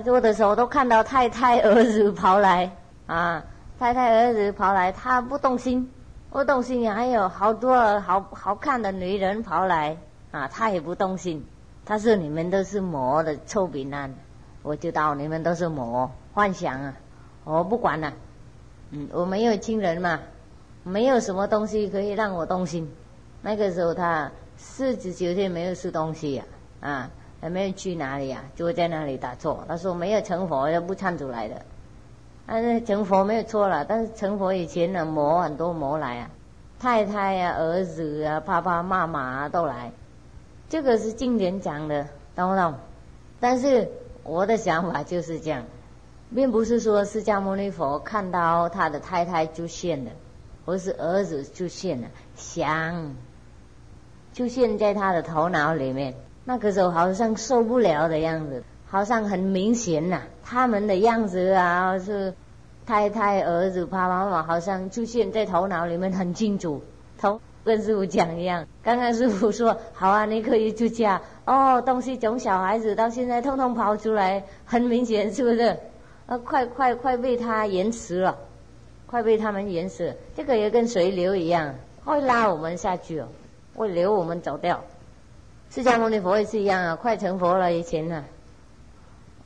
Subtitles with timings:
[0.00, 2.70] 做的时候都看到太太儿子跑来
[3.06, 3.44] 啊，
[3.78, 5.90] 太太儿子跑来，他不动心，
[6.30, 9.96] 不动心，还有好多好好看的女人跑来
[10.30, 11.44] 啊，他也不动心。
[11.84, 14.08] 他说：“你们都是魔的臭饼啊！”
[14.62, 16.94] 我知道你们都是魔幻想啊，
[17.44, 18.12] 我不管了。
[18.90, 20.20] 嗯，我没有亲人嘛，
[20.84, 22.88] 没有什么东西可以让我动心。
[23.42, 26.44] 那个时候他四十九天没有吃东西呀，
[26.80, 27.10] 啊，
[27.48, 29.64] 没有去哪里呀，就会在那里打坐。
[29.66, 31.62] 他说没有成佛就不唱出来的，
[32.46, 33.84] 但是成佛没有错了。
[33.84, 36.30] 但是成佛以前呢，魔很多魔来啊，
[36.78, 39.92] 太太呀、儿子啊、爸爸妈妈啊都来。
[40.68, 42.74] 这个是经典讲的，懂不懂？
[43.40, 43.88] 但是
[44.22, 45.64] 我的想法就是这样。
[46.32, 50.12] 并不是说释迦牟尼佛看到他的太太出现了，
[50.64, 53.16] 或是儿子出现了，想
[54.32, 56.14] 出现在他的头脑里面。
[56.44, 62.34] 那个时候好像受不了的样子，好像很明显呐，他们的样子啊，是
[62.86, 66.82] 太太、儿子、爸爸妈妈，好像出现在头脑里面很清楚。
[67.18, 75.76] 头跟师傅讲一样，刚刚师傅说好啊，你可以出家哦，东西从小孩子到现在通通跑出来，很明显，是不是？
[76.26, 78.38] 啊，快快快被他延迟了，
[79.06, 80.16] 快被他们延迟。
[80.34, 81.74] 这个也跟水流一样，
[82.04, 83.28] 会拉我们下去哦，
[83.74, 84.82] 会流我们走掉。
[85.70, 88.24] 释迦牟尼佛也是一样啊，快成佛了以前呢，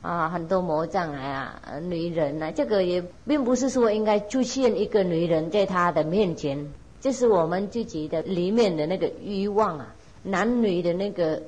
[0.00, 11.42] 啊，很多魔障来啊，女人啊，这个也并不是说应该出现一个女人在他的面前，这是我们自己的里面的那个欲望啊，男女的那个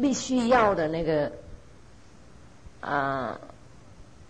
[0.00, 1.30] 必须要的那个
[2.80, 3.38] 啊。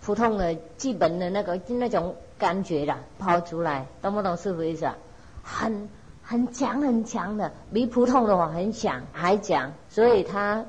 [0.01, 4.97] 普通的、基本的那个那种感觉啦，跑出来，懂不懂师傅意思啊？
[5.43, 5.89] 很
[6.31, 10.63] 很强很强的，比普通的话很强还强，所以他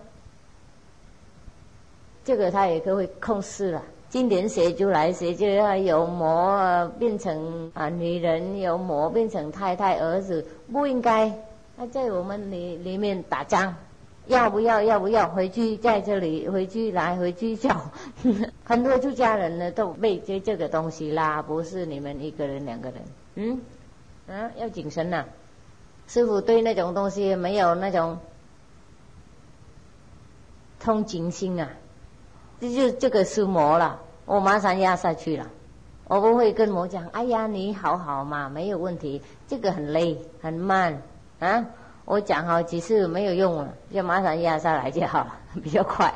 [2.24, 3.84] 这个他也可会控制了。
[4.10, 11.30] 经典写出来，写就要有魔变成啊女人，有魔变成太太儿子，不应该。
[11.78, 13.76] 他在我们里里面打仗。
[14.28, 14.82] 要不要？
[14.82, 15.76] 要不要回去？
[15.76, 17.76] 在这里回去来回去叫，
[18.64, 23.02] 很多出家人呢都被这这个东西拉，不是你们一个人两个人。
[23.36, 23.60] 嗯，
[24.30, 25.26] 啊，要谨慎呐！
[26.10, 28.18] 师傅对那种东西没有那种
[30.80, 31.70] 同情心啊，
[32.60, 35.46] 这就这个是魔了，我马上压下去了。
[36.08, 39.22] 我不会跟魔讲，哎呀，你好好嘛，没有问题。
[39.48, 41.00] 这个很累，很慢
[41.38, 41.64] 啊。
[42.06, 46.12] 我讲好几次没有用了，就马上压下来就好了， 比较快。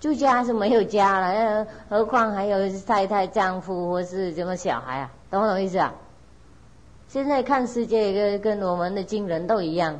[0.00, 5.12] 住家是没有家了，何况还有太太、丈夫或是什么小孩啊？
[5.30, 5.94] 懂不懂意思啊？
[7.12, 9.98] 现在看世界跟跟我们的经人都一样，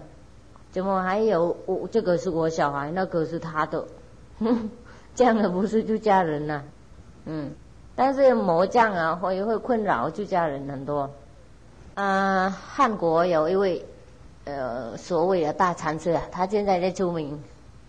[0.71, 3.85] 怎么还有我这个是我小孩，那个是他的？
[4.39, 4.71] 哼
[5.17, 6.63] 这样的不是住家人呐？
[7.25, 7.51] 嗯，
[7.97, 11.11] 但是魔将啊会会困扰住家人很多。
[11.97, 13.85] 啊，汉国有一位。
[14.45, 17.39] 呃，所谓的大禅师啊，他现在在出名，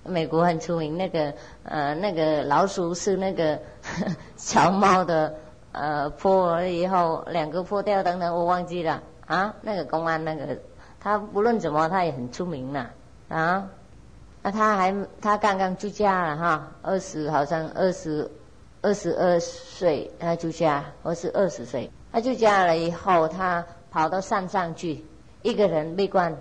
[0.04, 0.98] 美国很出名。
[0.98, 1.34] 那个
[1.64, 3.58] 呃，那个老鼠是那个
[4.36, 5.34] 小猫的
[5.72, 9.56] 呃破了以后，两个破掉等等，我忘记了啊。
[9.62, 10.58] 那个公安那个，
[11.00, 12.92] 他不论怎么，他也很出名了
[13.30, 13.70] 啊。
[14.44, 18.30] 那他还他刚刚出家了哈，二十好像二十
[18.82, 25.06] 二十二岁他出家，我是二十岁，他出家了以后，他跑到山上去，
[25.42, 26.36] 一个人闭关。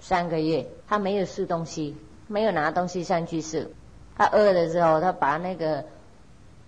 [0.00, 1.96] 三个月，他没有吃东西，
[2.26, 3.70] 没有拿东西上去吃。
[4.18, 5.82] 他饿的时候，他把那个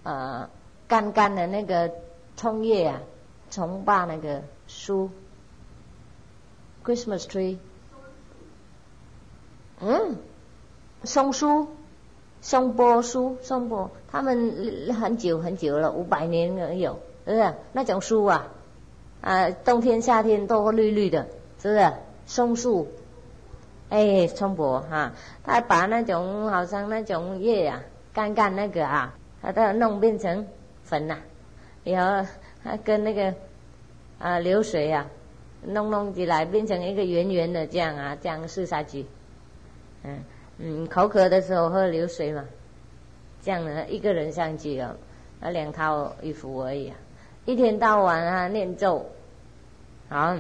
[0.05, 0.49] 呃
[0.89, 1.91] 干干的那个
[2.35, 3.01] 葱叶啊，
[3.51, 5.11] 从把那个树
[6.87, 7.57] Christmas tree，
[9.81, 10.19] 嗯，
[11.03, 11.67] 松树、
[12.41, 17.55] 松柏树、松柏，他们很久很久了，五百年了有，是不是？
[17.73, 18.47] 那种树啊，
[19.21, 21.27] 啊，冬天夏天都绿绿的，
[21.61, 21.93] 是不是？
[22.27, 22.87] 松树。
[23.89, 25.13] 哎，松柏哈，
[25.45, 27.83] 他把那种好像那种叶啊，
[28.13, 30.49] 干干那个啊，他都要弄变成
[30.83, 31.19] 粉呐，
[31.85, 32.29] 然后
[32.65, 33.35] 他跟那个
[34.19, 35.07] 啊流水啊，
[35.65, 39.07] 弄弄起来变成一个圆圆的这样啊，这样试下去，
[40.03, 40.25] 嗯
[40.59, 42.45] 嗯，口渴的时候喝流水嘛，
[43.43, 44.97] 这样呢一个人上去了，
[45.41, 46.97] 那两套衣服而已啊，
[47.45, 49.07] 一天到晚啊念咒，
[50.09, 50.37] 好，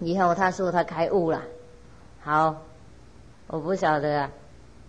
[0.00, 1.42] 以后他说他开悟了。
[2.20, 2.62] 好，
[3.46, 4.30] 我不晓得啊。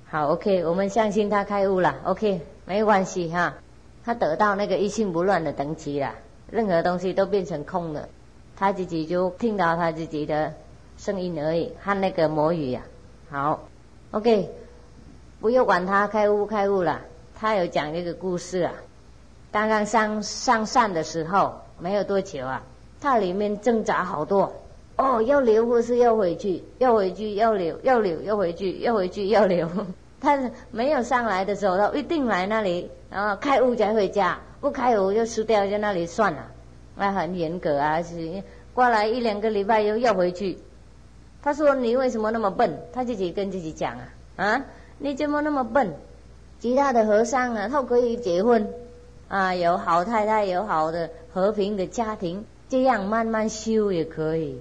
[0.05, 3.55] 好，OK，我们相信他开悟了，OK，没关系哈。
[4.03, 6.15] 他得到那个一心不乱的等级了，
[6.49, 8.09] 任何东西都变成空了，
[8.59, 10.53] 他自己就听到他自己的
[10.97, 12.81] 声音而已，和那个魔语呀。
[13.29, 13.69] 好
[14.11, 14.49] ，OK，
[15.39, 16.99] 不要管他开悟开悟了，
[17.39, 18.73] 他有讲一个故事啊。
[19.51, 22.61] 刚刚上上山的时候没有多久啊，
[22.99, 24.51] 他里面挣扎好多
[24.97, 29.69] 哦，要留或是要回去，要回去要留，要留要回去，要回去要留。
[30.19, 30.37] 他
[30.71, 36.51] 没有上来的时候，他一定来那里，然后开悟才回家，不开悟就输掉在那里算了，
[36.99, 38.43] 那很严格啊，是
[38.73, 40.57] 过来一两个礼拜又要回去。
[41.41, 44.65] 他说：“你为什么那么笨？”他自己跟自己讲啊，啊，
[44.97, 45.93] 你怎么那么笨？
[46.59, 48.67] 其他的和尚啊，他可以结婚。
[49.29, 54.57] 啊，有好太太，有好的和平的家庭，这样慢慢修也可以。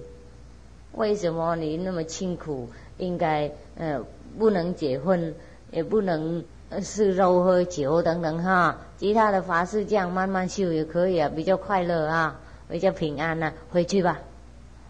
[0.93, 2.69] 为什么你那么辛苦？
[2.97, 3.99] 应该呃
[4.37, 5.33] 不能结婚，
[5.71, 6.43] 也不能
[6.81, 8.77] 吃肉喝酒等等哈。
[8.99, 12.37] 其他的法事这样慢慢修也可以啊，比较快乐啊，
[12.67, 13.53] 比较平安呐。
[13.71, 14.19] 回去吧，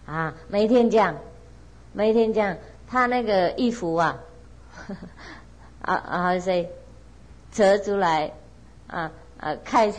[0.04, 1.14] 啊，每天这样，
[1.92, 2.56] 每天这样，
[2.88, 4.18] 他那个衣服啊，
[5.82, 6.68] 啊啊谁
[7.52, 8.32] 折出来
[8.88, 9.12] 啊？
[9.38, 9.94] 啊，开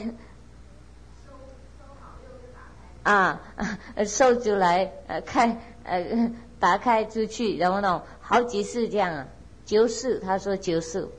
[3.03, 3.41] 啊，
[4.05, 9.27] 收出来，呃，开，呃，打开出去，然后呢，好几次这样啊，
[9.65, 11.09] 九次，他说九次，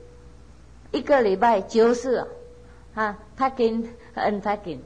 [0.91, 2.25] 一个礼拜九次，
[3.37, 4.79] ，packing，unpacking，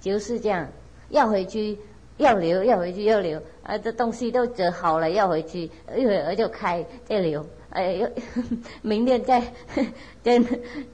[0.00, 0.68] 九次这样，
[1.10, 1.78] 要回去
[2.16, 7.46] 要留，要回去要留，啊，这东西都折好了要回去，一会儿就开再留。
[7.70, 8.10] 哎，
[8.80, 9.42] 明天再
[10.22, 10.42] 再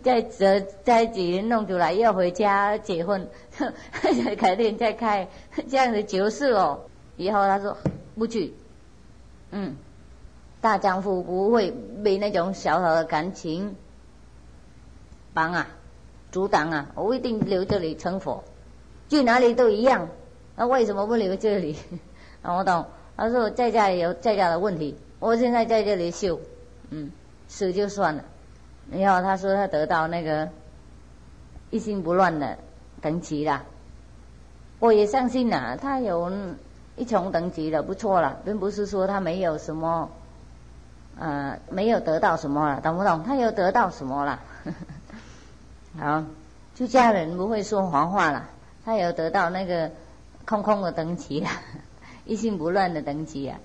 [0.02, 3.28] 再折再几人弄出来，要回家结婚，
[4.36, 5.28] 改天再开
[5.68, 6.80] 这样子就是哦。
[7.16, 7.76] 以后他说
[8.16, 8.52] 不去，
[9.52, 9.76] 嗯，
[10.60, 11.70] 大丈夫不会
[12.02, 13.76] 被那种小小的感情
[15.32, 15.68] 绑啊、
[16.32, 16.90] 阻挡啊。
[16.96, 18.42] 我一定留这里成佛，
[19.08, 20.08] 去哪里都一样。
[20.56, 21.76] 那为什么不留这里？
[22.42, 22.84] 我懂。
[23.16, 26.40] 他说在家有在家的问题，我现在在这里修。
[26.90, 27.12] 嗯，
[27.46, 28.24] 死就算了。
[28.90, 30.48] 然后他说他得到那个
[31.70, 32.58] 一心不乱的
[33.00, 33.62] 等级了，
[34.80, 36.32] 我也相信呐，他有
[36.96, 40.10] 一重等级了，不错了，并不是说他没有什么，
[41.18, 43.22] 呃，没有得到什么了，懂不懂？
[43.22, 44.40] 他有得到什么了？
[45.98, 46.24] 好，
[46.74, 48.48] 出家人不会说谎话了，
[48.84, 49.90] 他有得到那个
[50.46, 51.48] 空空的等级了，
[52.24, 53.58] 一心不乱的等级啊，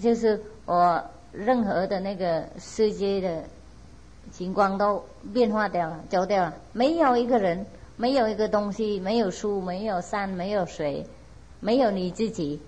[0.00, 1.04] 就是我。
[1.30, 3.44] 任何的那个世界的
[4.32, 5.04] 情况都
[5.34, 6.54] 变化掉了，走掉了。
[6.72, 7.66] 没有一个人，
[7.98, 11.06] 没有一个东西，没有树，没有山，没有水，
[11.60, 12.62] 没有你自己。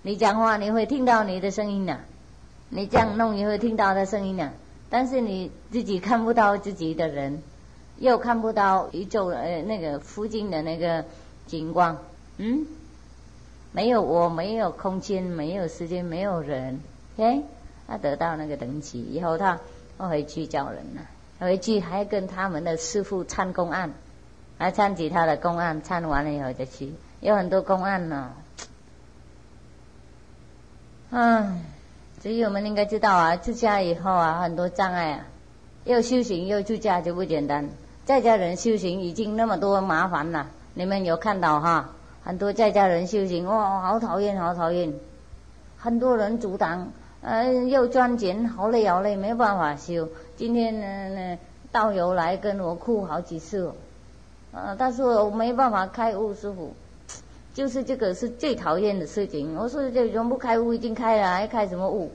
[0.00, 2.00] 你讲话你会听到你的声音呢，
[2.70, 4.50] 你这样弄你会听到的声音呢。
[4.88, 7.42] 但是你自己看不到自己的人，
[7.98, 11.04] 又看不到宇宙呃那个附近的那个
[11.46, 11.96] 景观，
[12.36, 12.66] 嗯，
[13.72, 16.80] 没有我，没有空间，没有时间，没有人
[17.16, 17.42] ，OK。
[17.86, 19.58] 他得到那个等级以后，他
[19.96, 21.02] 他回去叫人了。
[21.40, 23.92] 回去还跟他们的师傅参公案，
[24.58, 26.92] 还参其他的公案，参完了以后再去。
[27.20, 28.32] 有很多公案呢，
[31.10, 31.64] 嗯，
[32.20, 35.26] 所以我们应该知道啊，出家以后啊，很多障碍啊，
[35.84, 37.70] 又修行又出家就不简单。
[38.08, 41.90] 在家人修行已经那么多麻烦了，你们有看到哈？
[42.24, 44.94] 很多在家人修行，哇，好讨厌，好讨厌，
[45.76, 46.88] 很多人阻挡。
[47.20, 50.08] 嗯，又赚钱，好累好累，没办法修。
[50.38, 51.38] 今天呢，呢
[51.70, 53.70] 道友来跟我哭好几次，
[54.52, 56.72] 呃，他说我没办法开悟，师傅，
[57.52, 59.54] 就是这个是最讨厌的事情。
[59.54, 62.10] 我说这永不开悟，已经开了，还开什么悟？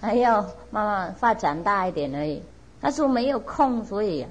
[0.00, 0.40] 还要
[0.70, 2.40] 慢慢发展大一点而已。
[2.80, 4.24] 他说没有空，所以，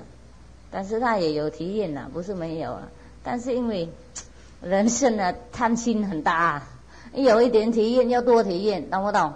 [0.75, 2.82] 但是他也有体验呐，不是没有啊。
[3.24, 3.88] 但是因为
[4.62, 6.67] 人生的，贪心很大，啊
[7.13, 9.32] 有一点体验要多体验，懂不懂？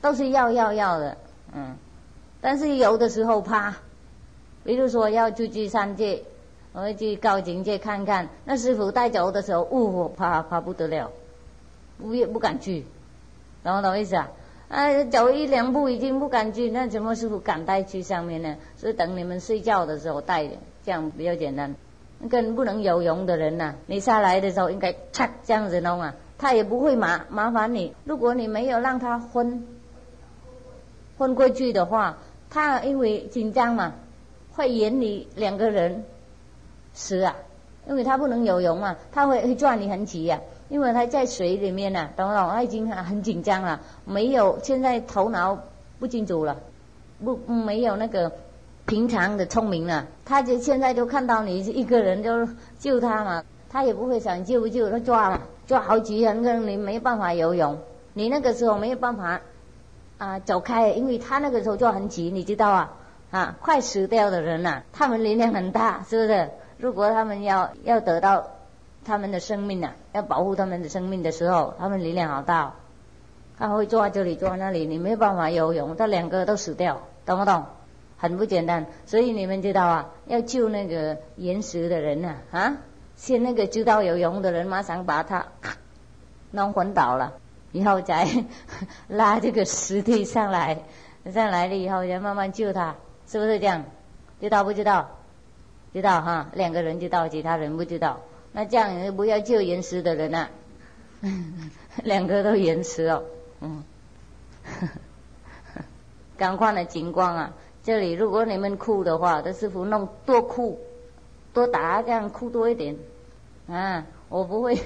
[0.00, 1.16] 都是要要要的，
[1.52, 1.74] 嗯，
[2.40, 3.74] 但是有的时候怕，
[4.62, 6.22] 比如说要出去三界，
[6.72, 11.10] 我要去高境界看看，那师傅带走的时候，呜，怕怕不得了，
[11.98, 12.86] 不也不敢去，
[13.64, 14.30] 懂不懂意思啊？
[14.70, 18.56] 啊，走一两步已经不敢去，那怎么师傅敢带去上面呢？
[18.76, 20.48] 所以等你们睡觉的时候带，
[20.84, 21.74] 这样比较简单。
[22.28, 27.94] 跟不能游泳的人呐，你下来的时候应该擦这样子弄啊，他也不会麻麻烦你。
[28.04, 29.66] 如果你没有让他昏。
[31.18, 33.94] 昏过去的话，他因为紧张嘛，
[34.52, 36.04] 会引你两个人
[36.94, 37.36] 死啊，
[37.88, 42.48] 因为他不能游泳嘛，他会会转你很急呀，因为他在水里面呢，懂不懂？
[42.48, 45.58] 他已经很紧张了，没有现在头脑
[45.98, 46.56] 不清楚了，
[47.22, 48.32] 不没有那个
[48.86, 52.48] 平常的聪明了，他就现在就看到你一个人就
[52.78, 57.76] 救他嘛，他也不会想救不救，他抓了抓好几人，跟你没办法游泳，
[58.14, 59.42] 你那个时候没有办法。
[60.18, 60.90] 啊，走开！
[60.90, 62.92] 因为他那个时候就很急，你知道啊，
[63.30, 66.50] 啊，快死掉的人呐，他们力量很大，是不是？
[66.76, 68.46] 如果他们要要得到
[69.04, 72.74] 他们的生命呐，要保护他们的生命的时候，他们力量好大，
[73.58, 77.64] 他会坐在这里，坐在那里，你没办法游泳，他两个都死掉，懂不懂？
[78.16, 82.76] 很不简单，所以你们知道啊，要救那个岩石的人呐，啊，
[83.16, 85.46] 先那个知道有用的人马上把他
[86.50, 87.32] 弄昏倒了，
[87.72, 88.28] 以后再
[89.08, 90.82] 拉这个尸体上来，
[91.32, 92.94] 上来了以后再慢慢救他。
[93.26, 93.84] 是不是这样？
[94.40, 95.08] 知道不知道？
[95.92, 98.20] 知道哈，两个人知道，其他人不知道。
[98.52, 100.50] 那这样不要救岩石的人啊，
[102.04, 103.22] 两个都岩石哦，
[103.60, 103.82] 嗯，
[106.36, 107.52] 赶快的景光啊！
[107.82, 110.78] 这里如果你们哭的话，这师傅弄多哭，
[111.52, 112.96] 多打这样哭多一点
[113.68, 114.04] 啊！
[114.28, 114.78] 我不会，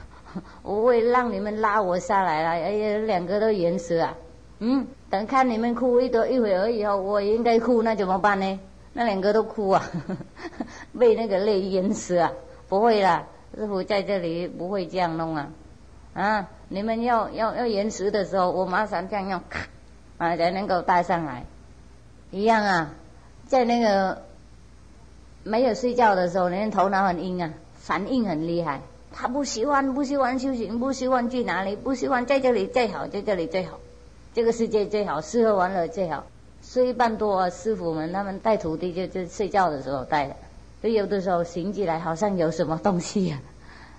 [0.62, 2.48] 我会让你们拉我下来了。
[2.50, 4.16] 哎呀，两个都岩石啊，
[4.58, 4.86] 嗯。
[5.10, 8.60] 等看你们哭一多一会儿以后，我应该哭，那怎么办呢？
[8.94, 9.84] 那两个都哭啊，
[10.98, 12.32] 被那个泪淹死啊！
[12.72, 15.50] 不会啦，师傅在这里不会这样弄啊！
[16.14, 19.42] 啊，你们要要要延时的时候，我马上这样用，
[20.16, 21.44] 啊，才能够带上来。
[22.30, 22.94] 一样啊，
[23.46, 24.22] 在那个
[25.42, 28.80] 没有睡觉的时候，人头脑很硬啊，反应很厉害。
[29.12, 33.78] 他不喜欢不喜欢修行，不喜欢去哪里，不喜欢在这里最好，在这里最好。
[34.32, 36.24] 这个世界最好，吃喝玩乐最好。
[36.62, 40.36] 睡一半多，师傅们他们带徒弟就就睡觉的时候带的，
[40.82, 43.40] 所以有的时候醒起来好像有什么东西呀，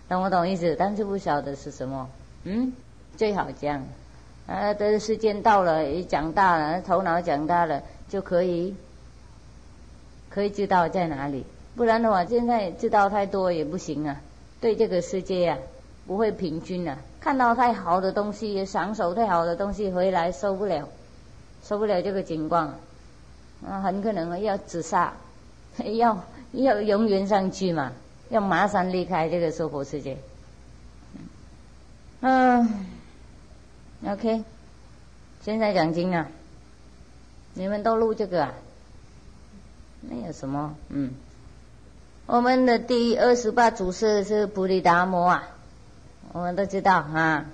[0.09, 0.75] 懂不懂意思？
[0.77, 2.09] 但是不晓得是什么。
[2.43, 2.73] 嗯，
[3.17, 3.81] 最好这样。
[4.45, 8.75] 啊，等时间到了，也长大了，头脑长大了，就可以
[10.29, 11.45] 可以知道在哪里。
[11.77, 14.19] 不然的话，现在知道太多也不行啊。
[14.59, 15.57] 对这个世界呀，
[16.05, 16.97] 不会平均啊。
[17.21, 20.89] 看到太好的东西，享受太好的东西回来受不了，
[21.63, 22.75] 受不了这个情况，
[23.65, 25.13] 啊，很可能要自杀，
[25.77, 26.21] 要
[26.53, 27.91] 要永远上去嘛，
[28.29, 30.17] 要马上离开这个娑婆世界。
[32.21, 32.85] 嗯
[34.07, 34.43] ，OK，
[35.43, 36.27] 现在讲经啊，
[37.53, 38.53] 你们都录这个啊？
[40.01, 40.75] 那有什么？
[40.89, 41.11] 嗯，
[42.25, 45.49] 我们的第二十八祖师是菩提达摩啊。
[46.31, 47.45] 我们都知道啊，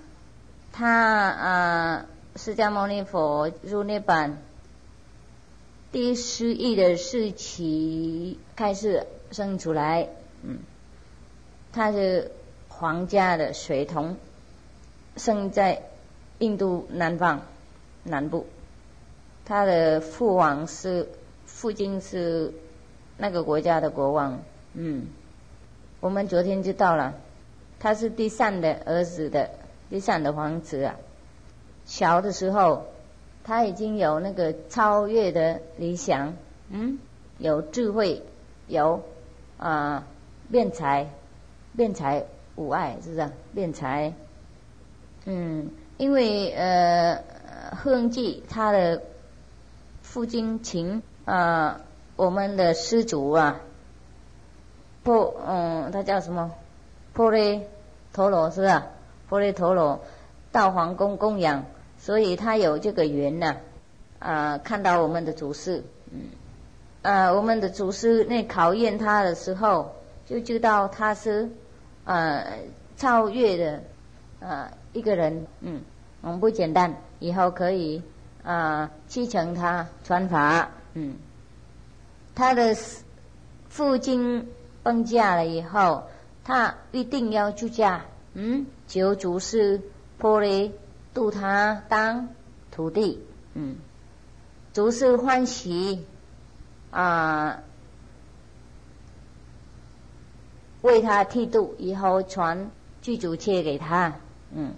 [0.72, 4.34] 他啊，释迦牟尼佛入涅槃
[5.91, 10.08] 第十亿的时期开始生出来，
[10.43, 10.60] 嗯，
[11.72, 12.31] 他是
[12.67, 14.15] 皇家的随从，
[15.17, 15.81] 生在
[16.38, 17.41] 印度南方
[18.03, 18.46] 南部，
[19.46, 21.08] 他的父王是
[21.48, 22.53] 父亲是
[23.17, 24.39] 那个国家的国王，
[24.74, 25.08] 嗯，
[26.00, 27.15] 我们昨天知道了。
[27.79, 29.50] 他是第三的儿子的
[29.89, 30.96] 第三的皇子啊。
[31.86, 32.86] 小的时候，
[33.50, 36.36] 他已经有那个超越的理想，
[36.70, 37.00] 嗯，
[37.39, 38.22] 有智慧，
[38.68, 39.01] 有
[39.58, 40.06] 啊
[40.51, 41.10] 辩才，
[41.75, 42.25] 辩才
[42.56, 43.32] 无碍，是不是？
[43.56, 44.13] 辩才，
[45.25, 47.24] 嗯，因为呃，
[47.75, 49.01] 恒记他的
[50.03, 51.82] 父亲请啊，
[52.18, 53.62] 我们的师祖啊，
[55.01, 56.51] 不，嗯，他叫什么？
[57.13, 57.63] 婆利
[58.13, 58.84] 陀罗是不是？
[59.27, 60.01] 婆利陀罗
[60.51, 61.65] 到皇宫供养，
[62.00, 63.58] 所以他有这个缘呢。
[64.18, 66.22] 啊，看到我们的祖师，嗯，
[67.03, 71.50] 啊，我们的祖师那考验他的时候，就知道他是
[72.03, 72.46] 啊
[72.98, 73.84] 超越的
[74.41, 75.82] 啊一个人，嗯，
[76.22, 76.94] 很不简单。
[77.20, 78.01] 以后可以
[78.44, 81.15] 啊继承他传法，嗯，
[82.36, 82.75] 他的
[83.70, 84.50] 父亲
[84.84, 86.03] 崩驾了以后。
[86.41, 88.03] 他一定要出家，
[88.34, 89.79] 嗯，求祖师
[90.18, 90.72] 破雷
[91.20, 92.30] 度他当
[92.72, 93.22] 徒弟，
[93.54, 93.76] 嗯，
[94.72, 96.06] 足是欢喜
[96.92, 97.62] 啊，
[100.82, 102.72] 为他剃度，以后传
[103.02, 104.16] 具足切给他，
[104.54, 104.76] 嗯，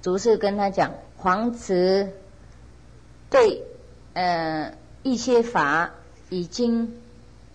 [0.00, 2.08] 足是跟他讲，皇子
[3.28, 3.62] 对
[4.14, 5.90] 呃一些法
[6.30, 6.96] 已经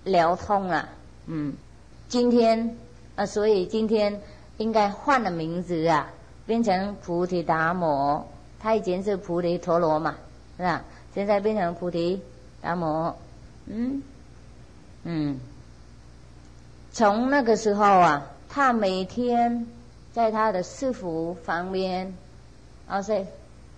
[0.03, 0.89] 聊通了，
[1.25, 1.55] 嗯，
[2.07, 2.77] 今天。
[3.15, 4.21] 啊，所以今天
[4.57, 6.11] 应该换了名字啊，
[6.47, 8.25] 变成菩提达摩。
[8.59, 10.15] 他以前是菩提陀罗嘛，
[10.57, 10.83] 是吧？
[11.13, 12.19] 现在变成菩提
[12.61, 13.15] 达摩。
[13.67, 14.01] 嗯
[15.03, 15.39] 嗯，
[16.91, 19.67] 从那个时候啊，他每天
[20.11, 22.11] 在他的师傅旁边，
[22.87, 23.27] 啊，是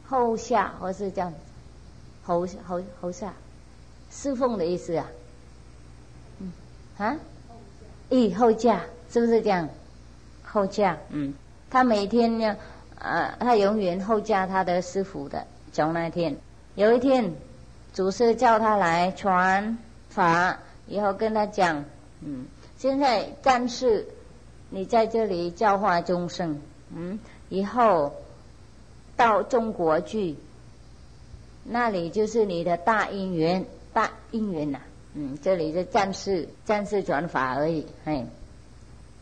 [0.08, 1.34] 后下或是这样，
[2.24, 3.34] 后后后下
[4.10, 5.08] 侍奉的意思啊。
[6.40, 6.54] 嗯
[6.98, 7.18] 啊，
[8.10, 8.82] 咦，后驾。
[9.12, 9.68] 是不是这样？
[10.44, 11.34] 后驾，嗯，
[11.70, 12.58] 他每天呢，
[12.98, 15.46] 呃，他永远后驾他的师傅的。
[15.72, 16.36] 从那天，
[16.76, 17.34] 有一天，
[17.94, 19.78] 祖师叫他来传
[20.10, 21.86] 法，以后跟他讲，
[22.22, 22.46] 嗯，
[22.78, 24.08] 现在暂时
[24.72, 26.60] 你在这里教化众生，
[26.94, 28.14] 嗯，以后
[29.16, 30.36] 到中国去，
[31.64, 34.80] 那里就是你的大因缘，大因缘呐，
[35.14, 38.26] 嗯，这里是暂时暂时转法而已，嘿，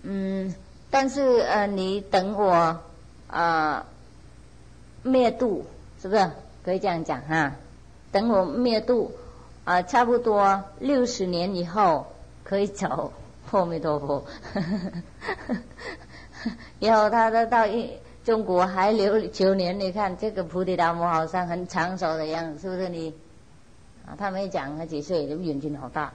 [0.03, 0.55] 嗯，
[0.89, 2.79] 但是呃，你等我
[3.27, 3.85] 啊
[5.03, 5.65] 灭度，
[6.01, 6.31] 是不是
[6.63, 7.55] 可以这样讲哈？
[8.11, 9.11] 等我灭度，
[9.65, 12.07] 啊，差不多六十年以后
[12.43, 13.13] 可以走。
[13.49, 14.25] 阿弥陀佛，
[16.79, 17.93] 以后他都到一
[18.25, 19.79] 中国还留九年。
[19.79, 23.13] 你看这个菩提达摩好像很长寿的样子，是不是你？
[24.05, 26.11] 啊，他没讲他几岁，眼睛好大，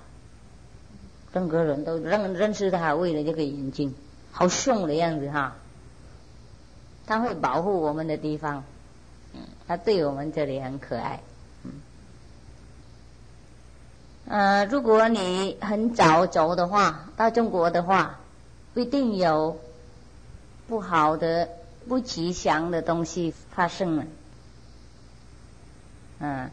[1.32, 3.94] 任何人都认认识他，为了这个眼睛，
[4.32, 5.54] 好凶的样子哈。
[7.06, 8.64] 他会保护我们的地方，
[9.34, 11.20] 嗯，他对我们这里很可爱。
[14.24, 18.20] 呃，如果你很早走的话，到中国的话，
[18.74, 19.58] 一定有
[20.68, 21.48] 不好的、
[21.88, 24.04] 不吉祥的东西发生了。
[26.20, 26.50] 嗯，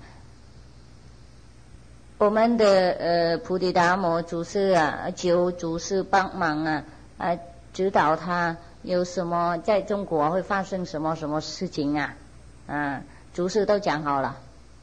[2.18, 6.84] 我们的呃菩提达摩祖师啊，求祖师帮忙啊，
[7.20, 7.38] 啊，
[7.80, 12.14] 指导他有什么在中国会发生什么什么事情啊？
[12.68, 13.02] 嗯，
[13.34, 14.36] 祖师都讲好了，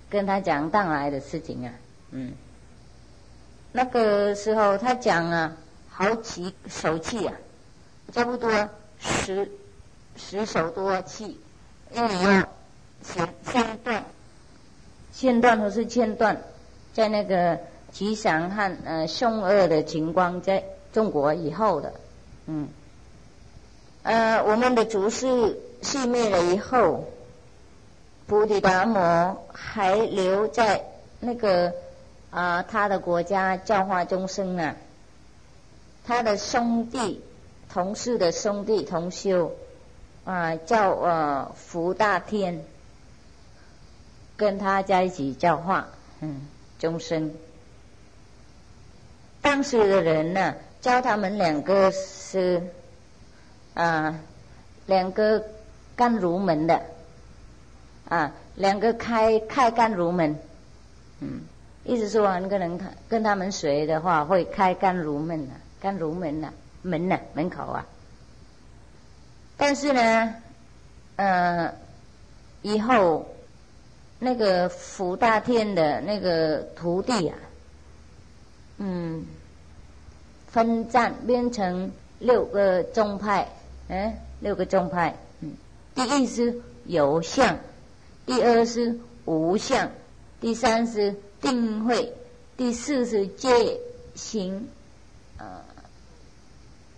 [0.09, 1.75] 跟他讲当来的事情啊，
[2.13, 2.33] 嗯。
[3.73, 5.55] 那个时候他讲啊，
[5.91, 7.35] 好几首气啊，
[8.15, 8.51] 差不多
[8.99, 9.47] 十
[10.17, 11.39] 十首多气，
[11.93, 12.49] 因为要
[13.03, 14.05] 先先断，
[15.13, 16.41] 线断或是间断，
[16.95, 17.61] 在那个
[17.93, 21.93] 吉祥和呃凶恶的情况在中国以后的，
[22.47, 22.67] 嗯，
[24.07, 27.07] 呃，我们的祖师熄灭了以后，
[28.29, 30.85] 菩提达摩还留在
[31.19, 31.75] 那个。
[32.29, 34.77] 啊，他的国家教化众生啊，
[36.05, 37.25] 他的兄弟、
[37.73, 39.57] 同事的兄弟同修
[40.27, 42.63] 啊，叫呃福大天，
[44.37, 45.89] 跟他在一起教化
[46.21, 46.47] 嗯
[46.79, 47.33] 众生。
[49.41, 52.63] 当时的人呢，教他们两个是
[53.77, 54.19] 啊
[54.87, 55.45] 两个
[55.95, 56.83] 刚入门的
[58.09, 60.37] 啊两个开开刚入门
[61.21, 61.43] 嗯。
[61.89, 66.49] 意思说，那个人跟他们学的话，会开干如门呐，甘如门呐，
[66.83, 67.87] 门呐，门口啊。
[69.57, 70.35] 但是呢，
[71.15, 71.73] 呃，
[72.63, 73.25] 以后
[74.19, 77.39] 那个福大天的那个徒弟啊，
[78.79, 79.25] 嗯，
[80.49, 83.47] 分站变成六个宗派，
[83.89, 85.53] 嗯，六个宗派，嗯，
[85.95, 87.59] 第一是有相，
[88.25, 89.91] 第二是无相，
[90.41, 91.15] 第三是。
[91.39, 92.15] 定慧，
[92.57, 93.79] 第四是戒
[94.15, 94.67] 行，
[95.37, 95.61] 呃，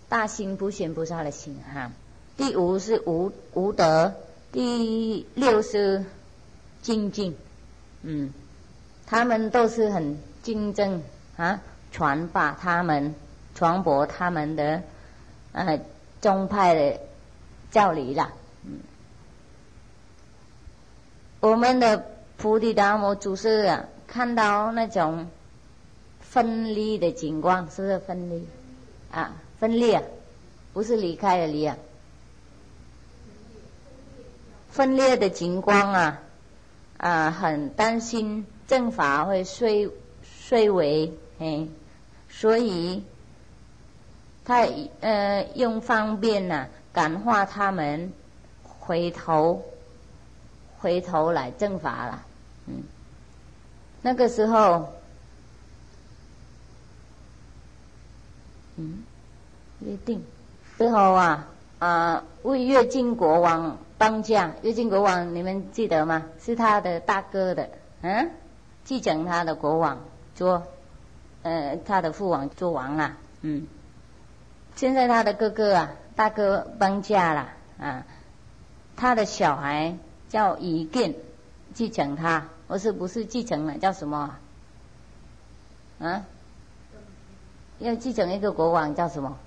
[0.07, 1.91] 大行不显菩萨的行哈。
[2.37, 4.15] 第五是无无德，
[4.53, 6.05] 第六是
[6.81, 7.35] 精进，
[8.01, 8.31] 嗯，
[9.05, 11.03] 他们都是很竞争
[11.35, 13.13] 啊，传把他们
[13.53, 14.81] 传播他们的
[15.51, 15.79] 呃
[16.21, 16.99] 宗派的
[17.71, 18.31] 教理啦，
[18.63, 18.79] 嗯，
[21.39, 22.05] 我们的
[22.37, 23.85] 菩提达摩祖师啊。
[24.11, 25.27] 看到那种
[26.19, 28.43] 分离的景观，是不是分离？
[29.11, 30.03] 啊，分裂，
[30.73, 31.77] 不是离开的离啊。
[34.71, 36.21] 分裂的景观啊，
[36.97, 39.87] 啊，很担心正法会衰
[40.23, 41.67] 衰微，哎，
[42.29, 43.03] 所以
[44.49, 44.67] 他
[45.01, 48.11] 呃用方便呢感化他们
[48.63, 49.63] 回头
[50.79, 52.23] 回头来正法了，
[52.65, 52.81] 嗯。
[54.01, 54.91] 那个时候，
[58.77, 59.03] 嗯，
[59.81, 60.25] 约定
[60.79, 64.51] 之后啊啊，为越晋国王当家。
[64.63, 66.25] 越晋国王你们记得吗？
[66.41, 67.69] 是他的大哥的，
[68.01, 68.31] 嗯，
[68.83, 69.99] 继承他的国王
[70.33, 70.63] 做，
[71.43, 73.67] 呃，他的父王做王啊，嗯。
[74.79, 78.05] 现在他的哥哥啊，大哥搬家了啊，
[78.95, 79.97] 他的小孩
[80.29, 81.15] 叫乙建
[81.73, 82.47] 继承他。
[82.67, 83.77] 我是不是继承了？
[83.77, 84.37] 叫什么？
[85.99, 86.23] 啊？
[87.79, 89.37] 要继承一个国王叫什么？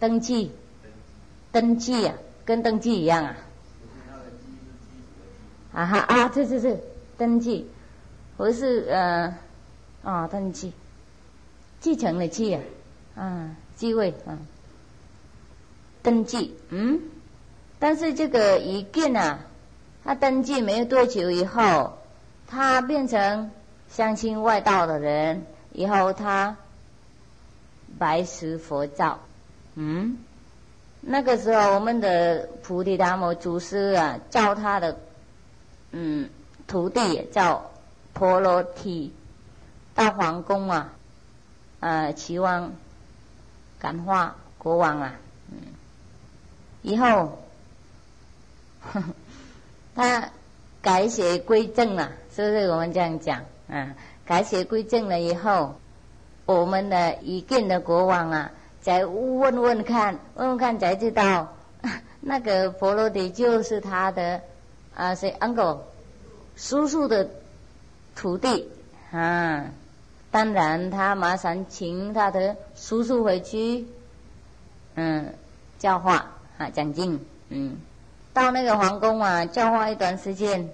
[0.00, 0.50] 登记。
[1.52, 3.36] 登记啊，跟登记一样啊。
[5.74, 6.28] 啊哈啊！
[6.28, 6.80] 这这这，
[7.16, 7.70] 登记。
[8.36, 9.38] 我是呃，
[10.02, 10.72] 啊，登记。
[11.78, 12.62] 继承的继啊，
[13.14, 14.38] 啊，继位啊。
[16.04, 17.00] 登记，嗯。
[17.80, 19.40] 但是这个一件啊。
[20.04, 21.96] 他登记没有多久以后，
[22.48, 23.52] 他变成
[23.88, 26.56] 相亲外道的人以后，他
[28.00, 29.20] 白石佛照，
[29.76, 30.18] 嗯，
[31.00, 34.98] 那个时候我们的菩提达摩祖师啊，叫他的
[35.92, 36.28] 嗯
[36.66, 37.70] 徒弟叫
[38.12, 39.12] 婆罗提
[39.94, 40.92] 到皇宫啊，
[41.78, 42.72] 呃，齐王
[43.82, 45.12] 感化国王啊，
[45.50, 45.56] 嗯，
[46.82, 47.36] 以后。
[49.94, 50.30] 他
[50.80, 53.42] 改邪归正了，是不是我们这样讲？
[53.68, 55.74] 啊，改邪归正了以后，
[56.46, 61.54] 我们的一见的国王啊，再问问看，问问看才知道，
[62.20, 64.40] 那个佛罗迪就是他的
[64.94, 65.78] 啊，是 uncle
[66.56, 67.28] 叔叔的
[68.16, 68.68] 徒弟
[69.12, 69.66] 啊。
[70.32, 73.86] 当然，他马上请他的叔叔回去，
[74.94, 75.32] 嗯，
[75.78, 76.26] 教化
[76.58, 77.76] 啊，讲经，嗯。
[78.32, 80.70] 到那个皇宫啊，教化一段时间，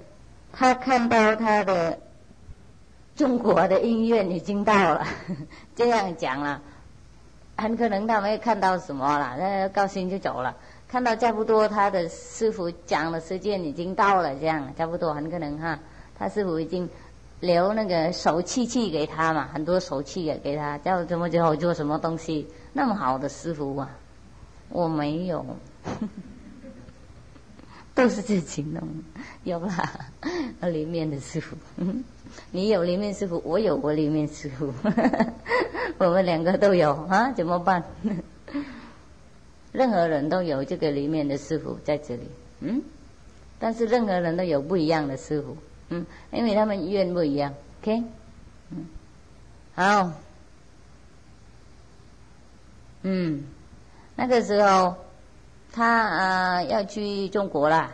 [0.52, 1.98] 他看到他的
[3.16, 5.04] 中国的音乐已经到了，
[5.74, 6.62] 这样讲了，
[7.56, 10.54] 很可能他没有看到什么了，那高兴就走了。
[10.86, 15.76] 看到差不多他的师傅讲的时间已经到了，这样差不多很可能哈，
[16.16, 16.88] 他师傅已经
[17.40, 23.90] 留那个手气气给他嘛，很多手气也给他，叫怎么就做什么东西，那么好的师傅啊，
[24.68, 25.44] 我没有。
[27.94, 28.80] 都是自己弄，
[29.42, 30.06] 有吧？
[30.60, 31.56] 里面的师傅，
[32.52, 34.72] 你有里面师傅，我有我里面师傅，
[35.98, 37.82] 我们两个都有啊，怎么办？
[39.72, 42.22] 任何人都有这个里面的师傅在这里，
[42.60, 42.80] 嗯，
[43.58, 45.56] 但是任何人都有不一样的师傅，
[45.90, 48.02] 嗯，因为他们愿不一样，OK，
[48.70, 48.86] 嗯，
[49.74, 50.12] 好，
[53.02, 53.44] 嗯，
[54.16, 54.96] 那个时候。
[55.70, 57.92] 他啊要去中国了，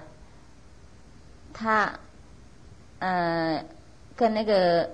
[1.52, 1.98] 他
[3.00, 3.62] 呃
[4.14, 4.88] 跟那个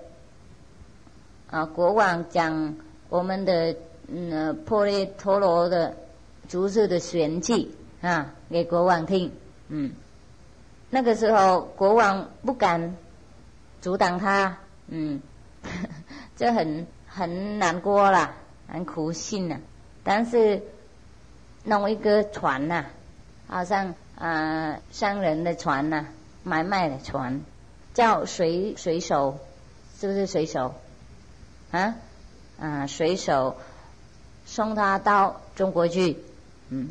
[1.50, 2.74] 啊国王讲
[3.10, 3.76] 我们的
[4.08, 5.94] 嗯破裂陀罗的
[6.48, 9.30] 竹子的玄机啊给国王听，
[9.68, 9.92] 嗯，
[10.90, 12.96] 那个时候国王不敢
[13.81, 14.57] 阻挡他，
[14.88, 15.20] 嗯，
[16.37, 18.35] 这很很难过了，
[18.68, 19.59] 很苦心了，
[20.05, 20.62] 但是。
[21.62, 22.87] 弄一个船呐，
[23.46, 26.07] 好像啊商人的船呐，
[26.42, 27.42] 买卖的船，
[27.92, 29.38] 叫水水手，
[30.00, 30.74] 是不是水手？
[31.70, 31.96] 啊
[32.59, 33.59] 啊水手
[34.46, 36.16] 送他到中国去，
[36.70, 36.88] 嗯，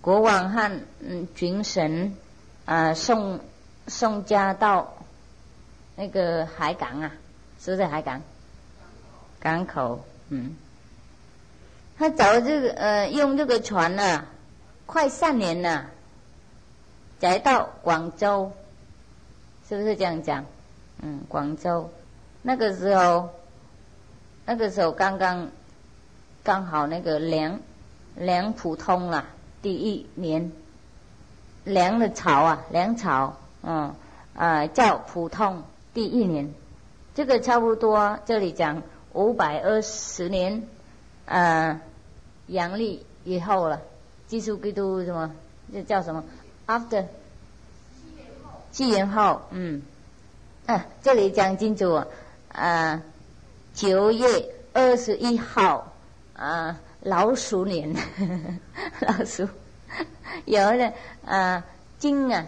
[0.00, 2.14] 国王和嗯军神
[2.66, 3.40] 啊送
[3.86, 4.94] 送家到
[5.96, 7.10] 那个海港啊，
[7.58, 8.20] 是不是海港？
[9.40, 10.54] 港口，嗯。
[11.98, 14.26] 他走这个呃，用这个船呢，
[14.84, 15.86] 快三年了，
[17.18, 18.52] 才到广州，
[19.66, 20.44] 是不是这样讲？
[21.00, 21.90] 嗯，广州
[22.42, 23.30] 那个时候，
[24.44, 25.50] 那个时候刚刚
[26.42, 27.60] 刚好那个梁
[28.14, 29.26] 梁普通了
[29.62, 30.52] 第一年，
[31.66, 33.92] 梁的朝啊，梁朝，嗯
[34.34, 36.54] 呃叫普通第一年，
[37.12, 40.62] 这个差不多这里讲五百二十年。
[41.24, 41.80] 呃，
[42.46, 43.82] 阳历以后了，
[44.28, 45.32] 基督基督什么？
[45.72, 46.22] 这叫什么
[46.68, 47.04] ？After
[48.70, 49.82] 七年后，嗯，
[50.66, 52.04] 啊，这里讲清楚，
[52.52, 53.02] 啊，
[53.74, 55.92] 九月二十一号，
[56.36, 57.92] 啊，老鼠年，
[59.02, 59.48] 老鼠，
[60.44, 60.92] 有的
[61.24, 61.64] 啊，
[61.98, 62.46] 金啊，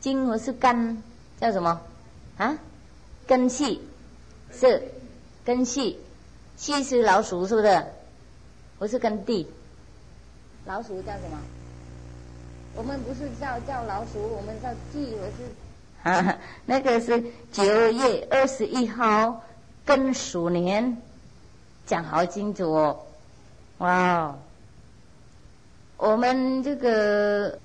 [0.00, 1.02] 金不是根，
[1.40, 1.80] 叫什么？
[2.36, 2.56] 啊，
[3.26, 3.80] 根系
[4.52, 4.82] 是
[5.44, 5.98] 根系。
[6.56, 7.84] 系是老鼠，是不是？
[8.80, 9.46] 不是跟地。
[10.66, 11.38] 老鼠叫什么？
[12.74, 16.36] 我们不是叫叫老鼠，我们叫地，我是。
[16.66, 19.42] 那个是九月二十一号，
[19.86, 20.96] 庚鼠年，
[21.86, 23.00] 讲好清楚哦。
[23.78, 24.36] 哇，
[25.98, 27.58] 我们这个，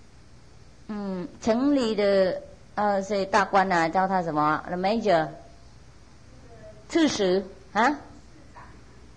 [0.88, 2.42] 嗯，城里的
[2.76, 5.28] 呃，是大官呐，叫他什么？The major，
[6.90, 8.00] 刺史啊。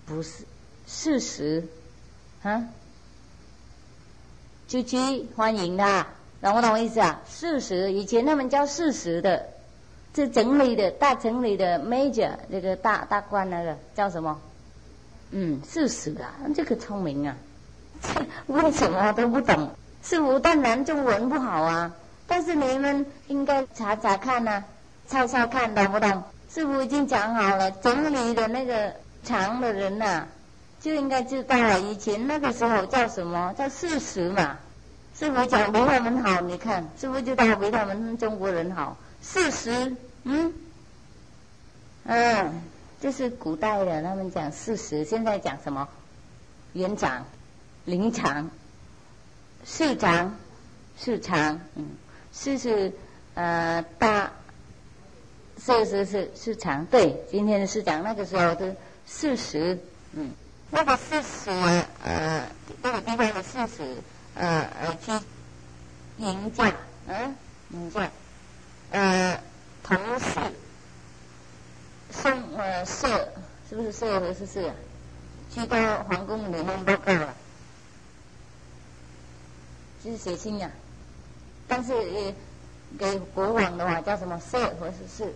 [0.05, 0.45] 不是
[0.87, 1.67] 事实，
[2.41, 2.63] 啊，
[4.67, 6.07] 就去欢迎他，
[6.41, 7.19] 懂不懂意思啊？
[7.27, 9.47] 事实以前他们叫事实的，
[10.13, 14.39] 这城里的大城里的 major 这个大大官那个叫什么？
[15.31, 17.35] 嗯，事实啊，这个聪明啊，
[18.47, 19.71] 为什么都不懂？
[20.03, 21.91] 师傅当然中文不好啊，
[22.27, 24.63] 但是你们应该查查看呐，
[25.07, 26.23] 抄抄看，懂不懂？
[26.49, 28.93] 师傅已经讲好了，整理的那个。
[29.23, 30.25] 长的人呐，
[30.79, 31.81] 就应该知道了。
[31.81, 33.53] 以前那个时候叫什么？
[33.57, 34.57] 叫事实嘛。
[35.19, 38.95] 师傅讲比他们好，你看师傅就当比他们中国人好。
[39.21, 40.53] 事实，嗯，
[42.05, 42.61] 嗯，
[43.01, 45.85] 这是古代的，他们讲事实，现在讲什么？
[46.71, 47.25] 园长、
[47.87, 48.49] 林长、
[49.63, 50.35] 市长、
[50.99, 51.85] 市长，嗯，
[52.33, 52.91] 市是
[53.33, 54.29] 呃大，
[55.57, 59.79] 是是是市长，对，今天的市长那个时候的四十，
[60.11, 60.31] 嗯，
[60.69, 61.49] 那个事实，
[62.03, 62.45] 呃，
[62.81, 63.95] 那个地方的事实，
[64.35, 65.25] 呃呃去
[66.17, 66.73] 迎驾，
[67.07, 67.35] 嗯，
[67.69, 68.11] 迎驾，
[68.91, 69.41] 呃，
[69.81, 70.41] 同事。
[72.11, 73.07] 送呃社
[73.69, 74.73] 是不是社和是社？
[75.49, 77.33] 去到皇宫里面报告了，
[80.03, 80.69] 就是写信呀。
[81.67, 82.33] 但是呃，
[82.97, 85.33] 给国王的话叫什么社或是是？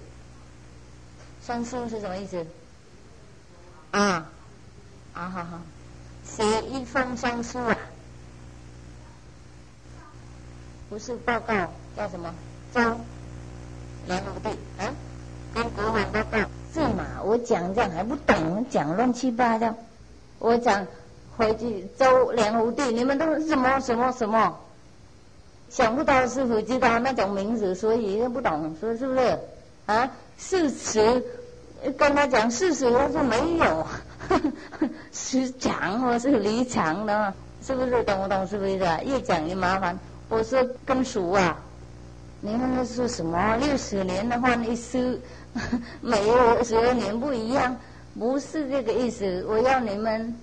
[1.45, 2.45] 上书是什么意思？
[3.91, 4.29] 啊
[5.13, 5.61] 啊好好，
[6.23, 7.77] 写一封上书啊，
[10.89, 11.53] 不是报告
[11.97, 12.33] 叫什么？
[12.73, 12.97] 招
[14.07, 14.49] 梁武帝
[14.81, 14.93] 啊，
[15.53, 16.37] 跟国王报告。
[16.73, 17.21] 是嘛？
[17.25, 19.75] 我讲这样还不懂，讲乱七八糟。
[20.39, 20.87] 我讲
[21.41, 24.55] 回去周梁武帝，你们都是什么什么什么？
[25.69, 29.39] 想不到师傅知道那种名字，所以不懂，说是不是？
[29.87, 31.23] 啊，事实
[31.97, 33.87] 跟他讲事实，他说没有，
[35.11, 37.33] 是长或是离长的，
[37.65, 38.03] 是不是？
[38.03, 38.45] 懂不懂？
[38.45, 38.77] 是不是？
[39.03, 39.97] 越讲越麻烦。
[40.29, 41.57] 我说更熟啊，
[42.39, 43.57] 你们那是什么？
[43.57, 45.17] 六十年的换一书。
[45.99, 46.15] 每
[46.63, 47.75] 十二年不一样，
[48.17, 49.43] 不是这个意思。
[49.49, 50.33] 我要你们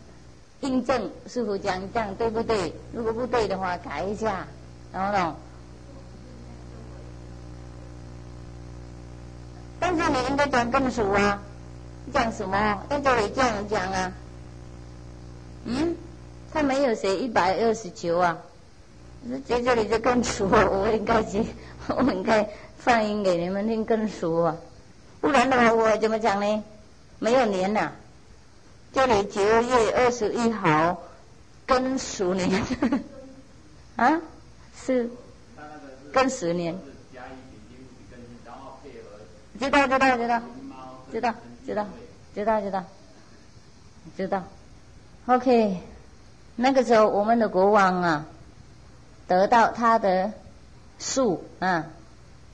[0.61, 2.73] 印证师傅讲这样对不对？
[2.93, 4.47] 如果不对的话，改一下，
[4.93, 5.35] 懂不懂？
[9.81, 11.41] 但是你应该讲更熟啊，
[12.13, 12.83] 讲什么？
[12.91, 14.13] 在这里这样讲啊？
[15.65, 15.95] 嗯，
[16.53, 18.37] 他没有写一百二十九啊，
[19.47, 20.49] 在这里就更熟。
[20.49, 21.45] 我应该去，
[21.97, 24.57] 我应该放音给你们听更熟啊。
[25.21, 26.65] 不然的话，我怎么讲呢？
[27.21, 27.93] 没有年呐，
[28.93, 31.03] 这里九月二十一号，
[31.67, 32.63] 庚鼠年，
[33.97, 34.21] 啊，
[34.75, 35.11] 是
[36.13, 36.77] 庚十年。
[39.59, 40.41] 知道知道知道，
[41.13, 41.35] 知道
[41.67, 41.87] 知道
[42.35, 42.85] 知道知道
[44.17, 44.45] 知道。
[45.27, 45.81] OK，
[46.57, 48.27] 那个时候我们的国王啊，
[49.27, 50.33] 得到他的
[50.99, 51.87] 书啊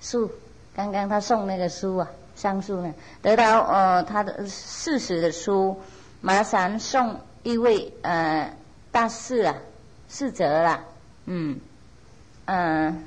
[0.01, 0.33] 书，
[0.75, 2.11] 刚刚他送那个书啊。
[2.37, 2.93] 上书呢，
[3.23, 5.81] 得到呃他的事实的书，
[6.25, 8.57] 马上送一位呃
[8.91, 9.57] 大使啊，
[10.09, 10.83] 侍者啦，
[11.27, 11.61] 嗯
[12.47, 13.05] 嗯，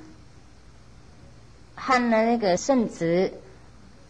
[1.74, 3.34] 汉的那个圣旨，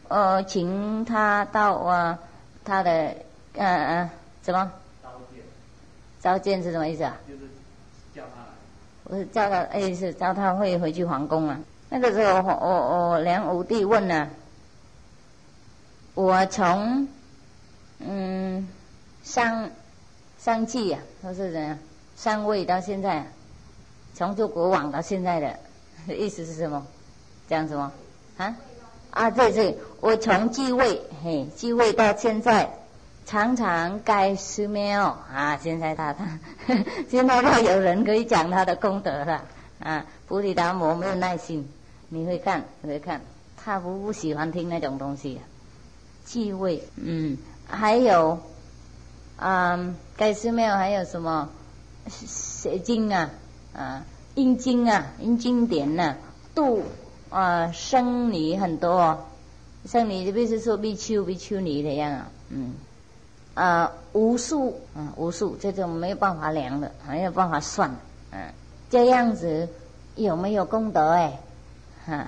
[0.09, 2.19] 呃，请他到啊
[2.65, 3.15] 他的
[3.53, 4.09] 呃呃
[4.43, 4.69] 什么？
[5.01, 5.41] 召见。
[6.19, 7.15] 召见是什么意思啊？
[7.25, 7.39] 就是
[8.13, 8.49] 叫他来。
[9.05, 11.57] 我是叫他，哎是叫他会回去皇宫啊。
[11.87, 14.27] 那个时候我我我梁武帝问呢。
[16.13, 17.07] 我从
[17.99, 18.67] 嗯
[19.27, 19.69] 上
[20.39, 21.77] 上季呀，都是怎样
[22.15, 23.27] 上位到现在，
[24.13, 25.59] 从做国王到现在的
[26.15, 26.87] 意思是什么？
[27.49, 27.91] 讲什么？
[28.37, 28.55] 啊
[29.11, 32.71] 啊对对，我从继位嘿继位到现在，
[33.25, 36.25] 常常盖寺庙啊，现在他他
[37.09, 39.43] 现在他有人可以讲他的功德了
[39.79, 40.05] 啊。
[40.27, 41.67] 菩提达摩没有耐心，
[42.09, 43.21] 你会看你会看，
[43.57, 45.41] 他不不喜欢听那种东西。
[46.25, 48.39] 继位，嗯，还有，
[49.37, 51.49] 啊，盖寺庙还有什么
[52.07, 53.29] 写经啊，
[53.73, 54.03] 啊，
[54.35, 56.15] 印经啊，印经典呐，
[56.55, 56.83] 度
[57.29, 59.25] 啊生女很多，哦
[59.85, 62.73] 生女就必须说比丘比丘尼的样啊，嗯，
[63.53, 67.95] 啊无数啊无数，这种没有办法量的，没有办法算，
[68.31, 68.51] 嗯，
[68.89, 69.69] 这样子
[70.15, 71.39] 有没有功德哎？
[72.05, 72.27] 哈，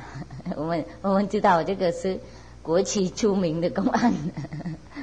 [0.56, 2.20] 我们我们知道这个是。
[2.62, 4.14] 国旗著名的公案，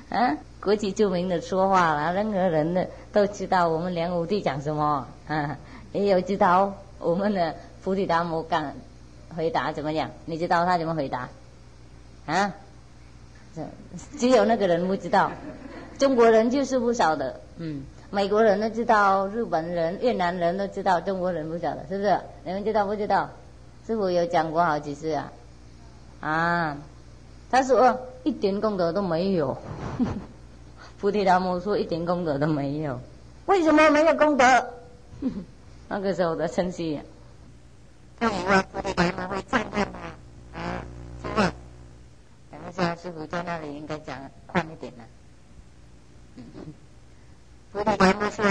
[0.09, 5.59] 啊，国际著名的说话了，任何人呢都知道我们梁武帝讲什么，啊，
[5.93, 8.73] 也有知道我们的菩提达摩讲
[9.37, 10.11] 回答怎么样？
[10.25, 11.29] 你知道他怎么回答？
[12.27, 12.55] 啊，
[14.17, 15.33] 只有那个人不知道，
[15.99, 22.21] 中国人就是不晓得，嗯，美国人都知道，日本人、越南人都知道，中国人不晓得，是不是？
[22.45, 23.31] 你们知道不知道？
[23.87, 25.33] 师傅有讲过好几次啊，
[26.21, 26.77] 啊。
[27.51, 29.57] 他说一点功德都没有，
[31.01, 33.01] 菩提达摩说一点功德都没有，
[33.47, 34.45] 为什么没有功德？
[35.89, 37.01] 那个时候的称息，
[38.19, 39.99] 那我问菩提达摩会赞叹吗？
[40.55, 40.83] 啊，
[41.23, 41.53] 是吧？
[42.51, 45.05] 两个小师傅在那里应该讲宽一点的。
[47.73, 48.45] 菩提达摩说，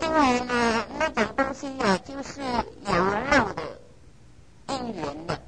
[0.00, 3.62] 因为呢那种东西啊，就是有漏的
[4.68, 5.40] 因缘的，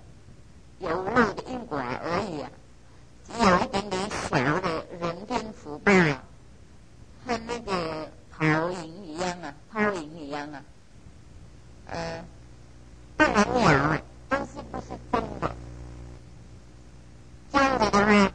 [0.81, 2.51] 有漏的因果而已啊。
[3.39, 6.23] 有一点点小的人间腐败啊，
[7.27, 10.63] 和那个陶影一样啊，陶影一样啊，
[11.87, 12.25] 呃，
[13.17, 15.55] 不能有啊，但是不是真的？
[17.53, 18.33] 这样子的话，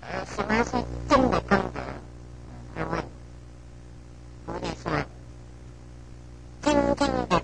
[0.00, 0.70] 呃，什么是
[1.08, 1.80] 真的功德？
[2.76, 3.04] 他问，
[4.46, 4.92] 我跟你说，
[6.62, 7.43] 真正的。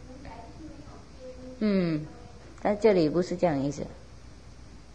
[1.63, 2.05] 嗯，
[2.61, 3.85] 在这里不是这样意思。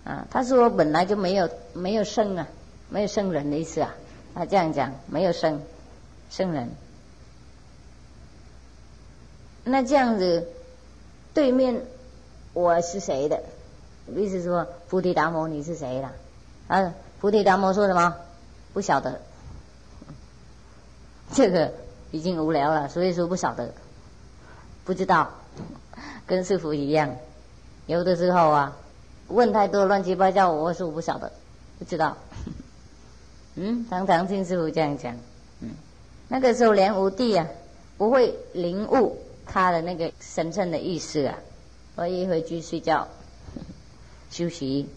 [0.05, 2.47] 啊，他说本来就没有没有圣啊，
[2.91, 3.95] 没有圣人的意思啊。
[4.35, 5.63] 他这样讲，没有圣
[6.29, 6.69] 圣人。
[9.65, 10.49] 那这样子。
[11.35, 11.83] 对面
[12.55, 13.43] 我是谁的？
[14.17, 16.11] 意思说菩提达摩你是谁的？
[16.67, 18.17] 啊，菩提达摩说什么？
[18.73, 19.21] 不晓得。
[21.35, 21.75] 这个
[22.11, 23.75] 已经无聊了，所以说不晓得，
[24.87, 25.31] 不知道，
[26.27, 27.15] 跟师傅一样。
[27.87, 28.77] 有的时候啊，
[29.29, 31.31] 问太多乱七八糟，我说我不晓得，
[31.79, 32.17] 不知道。
[33.55, 35.15] 嗯，常常听师傅这样讲。
[35.61, 35.71] 嗯，
[36.29, 37.47] 那个时候连五弟啊，
[37.97, 39.17] 不会领悟。
[39.49, 41.39] 他的那个神圣的意思啊，
[41.95, 43.07] 我一回去睡觉
[44.29, 44.89] 休息。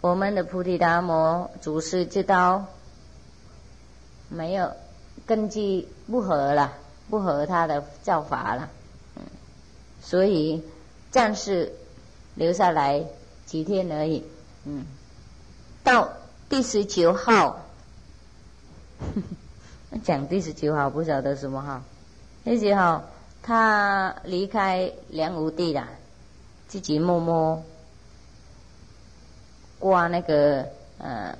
[0.00, 2.64] 我们的菩提达摩祖师知道
[4.28, 4.70] 没有
[5.26, 6.72] 根基不合了，
[7.10, 8.70] 不合他的教法了，
[10.08, 10.62] 所以
[11.10, 11.70] 暂时
[12.34, 13.04] 留下来
[13.44, 14.24] 几天而已，
[14.64, 14.86] 嗯，
[15.84, 16.14] 到
[16.48, 17.60] 第十九号，
[20.02, 21.82] 讲第十九号不晓得什么号，
[22.42, 23.04] 第十九号。
[23.42, 25.86] 他离开梁武帝了，
[26.66, 27.62] 自己默默
[29.78, 30.66] 挂那个
[30.98, 31.38] 呃，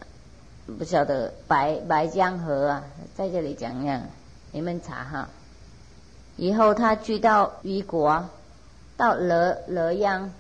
[0.79, 4.03] 不晓得白白江河啊，在这里讲讲，
[4.53, 5.29] 你们查哈。
[6.37, 8.31] 以后他去到虞国，
[8.99, 10.31] 到洛洛阳，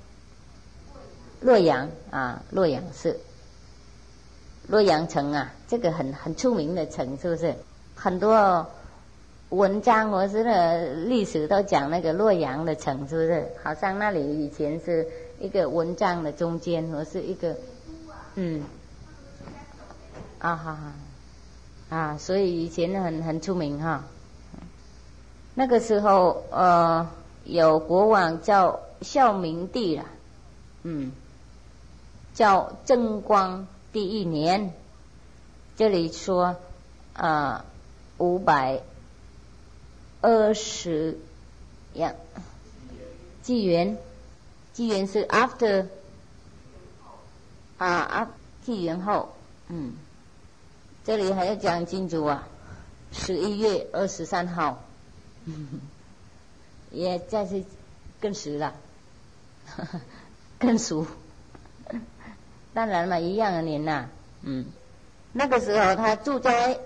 [1.40, 3.18] 洛阳啊，洛阳市，
[4.66, 7.54] 洛阳城啊，这个很很出名的城，是不是？
[7.94, 8.66] 很多。
[9.50, 13.48] 文章或是的历史都讲那个洛阳的城，是不是？
[13.62, 15.08] 好像那里以前是
[15.40, 17.56] 一个文章的中间，或是一个，
[18.34, 18.62] 嗯，
[20.38, 20.78] 啊哈
[21.88, 24.04] 哈，啊，所以以前很很出名哈。
[25.54, 27.08] 那个时候呃，
[27.48, 30.04] 有国王叫孝明帝了，
[30.84, 31.10] 嗯，
[32.34, 34.72] 叫贞光第一年，
[35.76, 36.56] 这里说
[37.14, 37.64] 啊
[38.18, 38.82] 五百。
[40.20, 41.16] 二十
[41.94, 42.16] 样。
[43.40, 43.96] 纪元，
[44.72, 45.86] 纪元是 after
[47.76, 48.30] 啊啊
[48.64, 49.32] 纪元后，
[49.68, 49.92] 嗯，
[51.04, 52.48] 这里还要讲清楚啊，
[53.12, 54.82] 十一月二十三号，
[56.90, 57.62] 也再是
[58.20, 58.74] 更实了，
[60.58, 61.06] 更熟，
[62.74, 64.06] 当然嘛，一样的年呐，
[64.42, 64.66] 嗯，
[65.32, 66.78] 那个时候他住在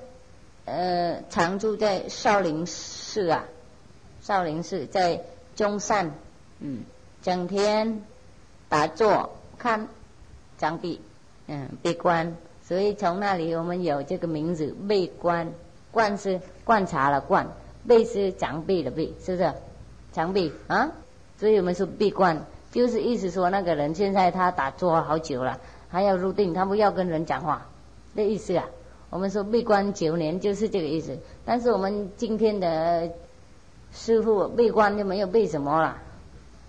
[0.64, 3.28] 呃常住在少林寺。
[3.28, 3.44] 啊，
[4.22, 5.20] 少林寺在
[5.56, 6.12] 中山，
[6.60, 6.84] 嗯，
[7.22, 8.02] 整天
[8.68, 9.88] 打坐看
[10.58, 11.00] 张壁，
[11.46, 15.52] 嗯，闭关，所以从那里我们有这个名字闭关。
[15.90, 17.46] 观是观察了观，
[17.86, 19.52] 闭是长壁的闭，是不是？
[20.12, 20.90] 墙壁啊，
[21.38, 25.58] 所以我们说闭关，就是意思说那个人现在他打坐好久了，
[25.88, 27.66] 还要入定，他不要跟人讲话，
[28.14, 28.64] 的意思啊。
[29.10, 33.10] 我们说闭关九年就是这个意思，但是我们今天的
[33.92, 35.98] 师傅闭关就没有闭什么了，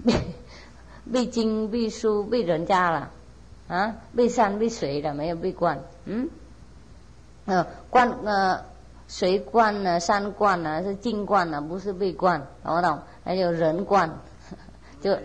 [0.05, 0.13] 闭
[1.11, 3.11] 闭经、闭书、闭人家了，
[3.69, 6.29] 啊，闭山、闭水的没有闭关，嗯，
[7.45, 8.65] 呃，关呃
[9.07, 12.99] 水关呢、山关呢是静关呢，不是闭关，懂不懂？
[13.23, 14.09] 还有人关，
[15.01, 15.17] 就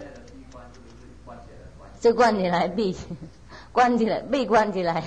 [2.01, 2.97] 就关起来闭。
[3.71, 5.05] 关起来，被关起来，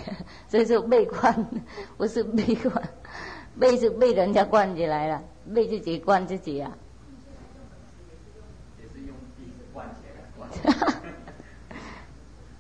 [0.48, 1.46] 所以说被关
[1.98, 2.90] 不是被关，
[3.60, 5.22] 被是被人家关起来了，
[5.54, 6.72] 被自己关自己啊。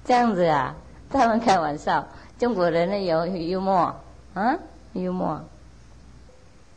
[0.04, 0.76] 这样子啊，
[1.10, 2.06] 他们开玩笑，
[2.38, 3.96] 中国人呢有幽默
[4.34, 4.58] 啊，
[4.94, 5.42] 幽默。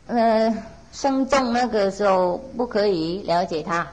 [0.07, 0.55] 呃，
[0.95, 3.85] 生重那个时候不可以了解他，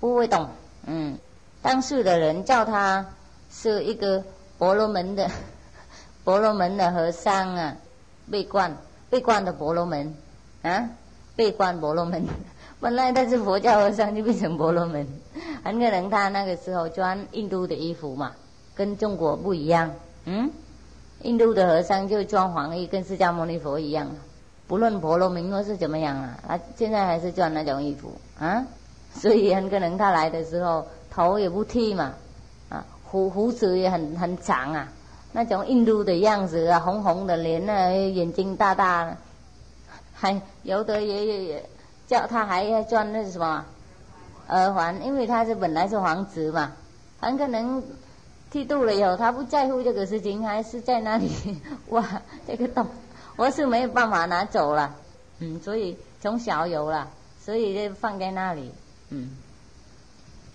[0.00, 0.48] 不会懂。
[0.84, 1.16] 嗯，
[1.62, 3.06] 当时的人叫他
[3.52, 4.24] 是一个
[4.58, 5.30] 婆罗门的
[6.24, 7.76] 婆罗门的和尚啊，
[8.28, 8.76] 被冠
[9.08, 10.12] 被冠的婆罗门
[10.62, 10.90] 啊，
[11.36, 12.26] 被冠婆罗门。
[12.80, 15.06] 本来他是佛教和尚，就变成婆罗门。
[15.62, 18.32] 很可能他那个时候穿印度的衣服嘛，
[18.74, 19.92] 跟中国不一样。
[20.24, 20.50] 嗯，
[21.22, 24.10] 印度的和尚就穿黄衣，跟释迦牟尼佛一样。
[24.70, 28.64] 不论婆罗门或是怎么样啊，他现在还是穿那种衣服啊，
[29.12, 32.12] 所以很可能他来的时候头也不剃嘛，
[32.68, 34.86] 啊胡胡子也很很长啊，
[35.32, 39.16] 那种印度的样子啊，红红的脸啊，眼睛大大的，
[40.14, 41.68] 还有的也也也
[42.06, 43.64] 叫他还要穿那什么
[44.50, 46.70] 耳环，因为他是本来是皇子嘛，
[47.18, 47.82] 很可能
[48.52, 51.28] 剃度了以后，他不在乎这个事情，还是在那里
[51.88, 52.06] 哇
[52.46, 52.86] 这个洞。
[53.40, 54.94] 我是没有办法拿走了，
[55.38, 57.08] 嗯，所以从小有了，
[57.42, 58.70] 所以就放在那里，
[59.08, 59.30] 嗯，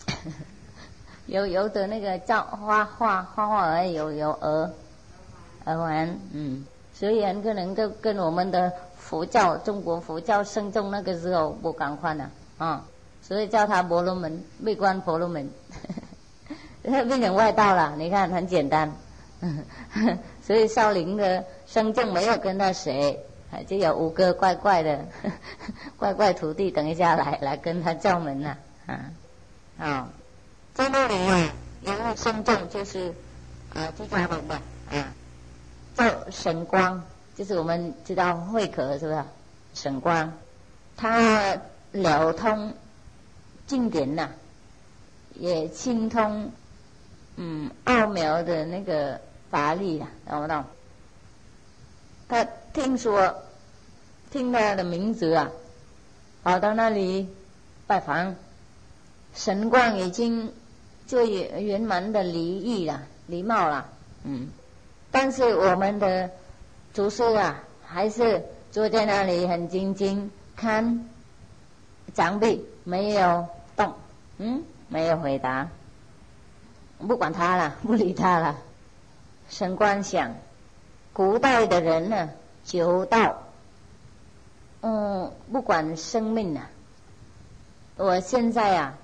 [1.25, 4.69] 有有的那个叫画画画画儿有有耳
[5.65, 6.63] 耳环，嗯，
[6.93, 12.29] 所以很可能跟跟我们的佛教中国佛教僧众那个时候不赶快了
[12.59, 12.85] 啊，
[13.23, 15.49] 所以叫他婆罗门，被关婆罗门，
[16.83, 18.93] 变成外道了，你看很简单。
[20.45, 23.17] 所以少林的僧众没有跟他学，
[23.67, 25.03] 就有五个怪怪的
[25.97, 29.11] 怪怪徒弟，等一下来来跟他叫门呐啊！
[29.79, 30.09] 啊，
[30.75, 31.49] 在那里啊，
[31.83, 33.11] 然后僧众就是
[33.73, 35.13] 啊，释迦牟吧啊，
[35.95, 37.01] 叫神光，
[37.35, 39.23] 就是我们知道慧可是不是？
[39.73, 40.31] 神光，
[40.95, 41.57] 他
[41.91, 42.71] 了通
[43.65, 44.29] 经典呐，
[45.33, 46.51] 也精通
[47.35, 49.19] 嗯奥妙的那个。
[49.49, 50.63] 法力啊，懂不懂？
[52.27, 53.43] 他听说，
[54.31, 55.51] 听他的名字啊，
[56.43, 57.29] 跑到那里
[57.87, 58.35] 拜访，
[59.33, 60.51] 神光已经
[61.05, 61.29] 最
[61.61, 63.87] 圆满的礼仪了，礼貌了，
[64.23, 64.49] 嗯。
[65.11, 66.29] 但是我们的
[66.93, 71.07] 祖师啊，还是坐在那里很静静看
[72.13, 73.93] 长辈，没有动，
[74.39, 75.69] 嗯，没有回答，
[76.97, 78.57] 不管他了，不理他了。
[79.47, 80.35] 神观想，
[81.13, 82.29] 古代的人呢，
[82.63, 83.43] 求道，
[84.81, 86.69] 嗯，不管生命啊，
[87.95, 88.97] 我现在啊，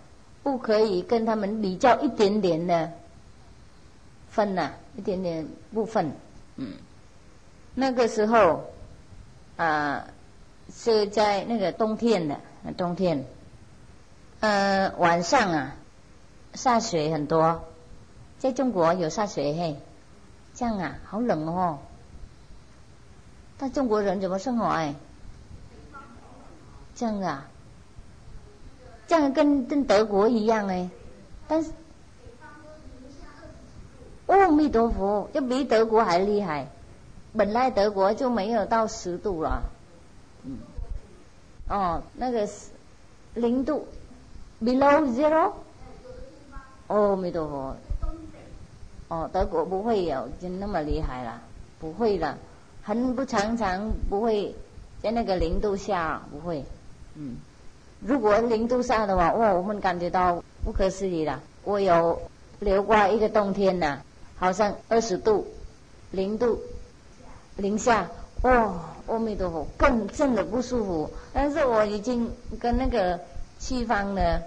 [0.43, 2.91] 不可以跟他们比较一点点的
[4.29, 6.11] 分呐，一点点部分，
[6.55, 6.73] 嗯，
[7.75, 8.65] 那个时候
[9.57, 10.07] 啊，
[10.73, 12.37] 是在那个冬天的
[12.75, 13.25] 冬天，
[14.39, 15.75] 呃，晚上啊，
[16.55, 17.63] 下雪很多，
[18.39, 19.77] 在中国有下雪嘿。
[20.61, 21.79] 这样啊，好冷哦！
[23.57, 24.93] 但中国人怎么生活哎？
[26.93, 27.47] 这样啊，
[29.07, 30.87] 这样跟跟德国一样哎，
[31.47, 31.71] 但是，
[34.27, 36.67] 阿弥陀佛，就比德国还厉害。
[37.35, 39.63] 本来德国就没有到十度了，
[40.43, 40.59] 嗯，
[41.69, 42.69] 哦，那个是
[43.33, 43.87] 零度
[44.61, 45.53] ，below zero，
[46.85, 47.75] 阿弥陀佛。
[49.11, 51.41] 哦，德国不会有就那么厉害了，
[51.81, 52.37] 不会了，
[52.81, 54.55] 很不常常不会
[55.03, 56.63] 在那个零度下不会，
[57.15, 57.35] 嗯，
[57.99, 61.41] 如果零度下的话，哇，我们感觉到不可思议了。
[61.65, 62.21] 我有
[62.61, 63.99] 流过一个冬天呐，
[64.37, 65.45] 好像二十度，
[66.11, 66.61] 零度，
[67.57, 68.09] 零下，
[68.43, 68.73] 哇，
[69.07, 71.11] 阿弥陀佛，更真的不舒服。
[71.33, 72.31] 但是我已经
[72.61, 73.19] 跟那个
[73.59, 74.41] 西方的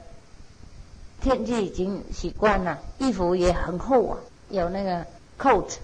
[1.21, 4.19] 天气已经习惯了，衣服也很厚啊。
[4.55, 5.05] 有那个
[5.39, 5.77] coat，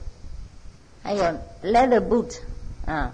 [1.02, 1.24] 还有
[1.62, 2.38] leather boot，
[2.86, 3.12] 啊，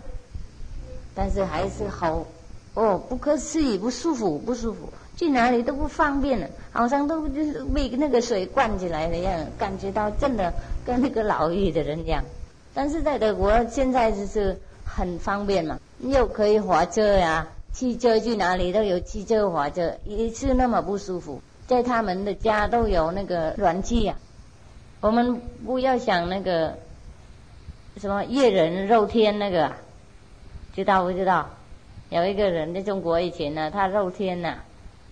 [1.14, 2.26] 但是还是好，
[2.74, 10.52] 哦，不可思议，不舒服，不舒服，去哪里都不方便了，好像都就是被那个水灌起来的样，感觉到真的
[10.84, 12.22] 跟那个牢狱的人一样。
[12.74, 21.40] 但是在德国现在就是很方便嘛，又可以滑车呀，汽车去哪里都有汽车滑车，也是那么不舒服。
[21.66, 24.14] 在他们的家都有那个暖气呀。
[25.00, 26.78] 我们不要想那个
[27.98, 29.72] 什么夜人肉天那个，
[30.74, 31.50] 知道不知道？
[32.08, 34.58] 有一个人在中国以前呢，他肉天呐，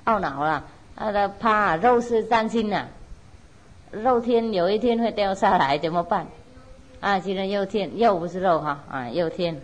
[0.04, 0.64] 懊恼了，
[0.96, 2.86] 他的怕肉是担心呐，
[3.90, 6.26] 肉天有一天会掉下来怎么办？
[7.00, 9.60] 啊，其实肉天又不是肉哈啊，肉天，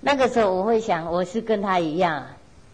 [0.00, 2.24] 那个时候我会想，我是跟他一样，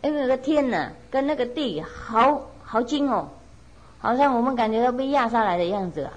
[0.02, 3.28] 因为那个天呢，跟那个地好好近哦，
[3.98, 6.12] 好像我们感觉到被压下来的样子啊。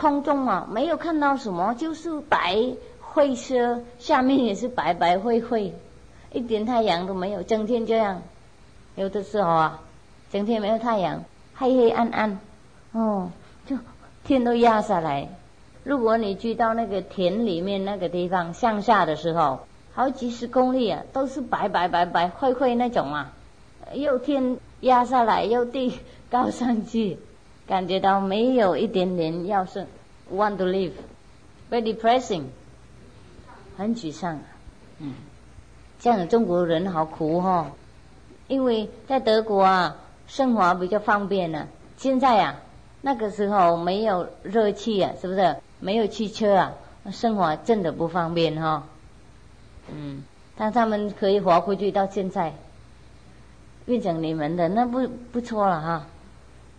[0.00, 2.56] 空中啊，没有看到什么，就是白
[3.00, 5.74] 灰色，下面也是白白灰灰，
[6.32, 8.22] 一点太阳都没有，整天这样。
[8.96, 9.80] 有的时候啊，
[10.32, 11.24] 整天没有太阳，
[11.54, 12.38] 黑黑暗暗，
[12.92, 13.30] 哦，
[13.66, 13.76] 就
[14.24, 15.28] 天都压下来。
[15.84, 19.60] 如果你去到那个田里面那个地方向下的时候。
[19.92, 23.32] 好几十公里啊，都是白白白白灰灰那种啊，
[23.92, 25.98] 又天压下来，又地
[26.30, 27.18] 高上去，
[27.70, 29.86] 感觉到没有一点点要是
[30.34, 32.46] want to live，very depressing，
[33.76, 34.40] 很沮丧。
[34.98, 35.14] 嗯，
[36.00, 37.70] 这样的中国人好苦哈，
[38.48, 39.96] 因为在德国啊，
[40.26, 41.68] 生活比较方便呢。
[41.96, 42.56] 现在啊，
[43.02, 45.54] 那个时候没有热气啊，是不是？
[45.78, 46.72] 没有汽车啊，
[47.12, 48.82] 生活真的不方便哈。
[49.94, 50.24] 嗯，
[50.56, 52.52] 但他们可以活回去到现在，
[53.86, 56.06] 变成你们的那不不错了哈。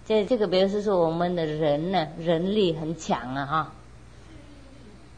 [0.05, 3.71] 这这个比如说我们的人呢，人力很强啊哈。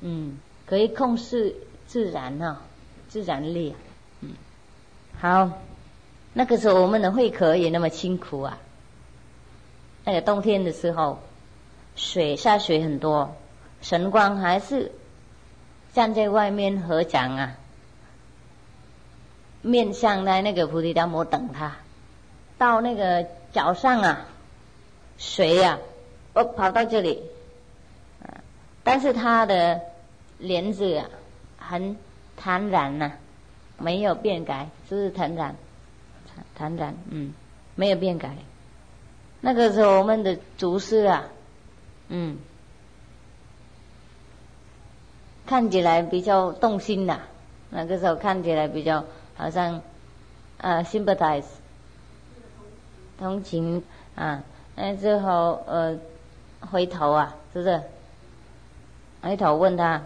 [0.01, 1.55] 嗯，可以控制
[1.87, 2.61] 自然哈，
[3.07, 3.75] 自然力。
[4.19, 4.31] 嗯，
[5.19, 5.49] 好，
[6.33, 8.57] 那个时候我们的会客也那么辛苦啊。
[10.03, 11.19] 那个冬天的时候，
[11.95, 13.33] 水下水很多，
[13.81, 14.91] 神光还是
[15.93, 17.55] 站在外面合掌啊。
[19.61, 21.77] 面向在那个菩提达摩等他，
[22.57, 24.25] 到那个脚上啊，
[25.17, 25.79] 水呀，
[26.33, 27.21] 哦跑到这里，
[28.83, 29.81] 但是他的
[30.37, 31.09] 帘子啊
[31.57, 31.97] 很
[32.35, 33.11] 坦然呐，
[33.77, 35.55] 没有变改，是不是坦然？
[36.55, 37.33] 坦然，嗯，
[37.75, 38.35] 没有变改。
[39.41, 41.23] 那个时候我们的祖师啊，
[42.07, 42.37] 嗯，
[45.45, 47.21] 看起来比较动心呐，
[47.69, 49.05] 那个时候看起来比较。
[49.35, 49.81] 好像，
[50.59, 51.43] 呃，sympathize，
[53.17, 53.83] 同情
[54.13, 54.43] 啊，
[54.75, 55.97] 那之后呃，
[56.71, 57.81] 回头啊，是不是？
[59.21, 60.01] 回头问他，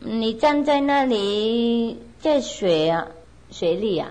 [0.00, 3.08] 你站在那里在水啊，
[3.50, 4.10] 水里啊，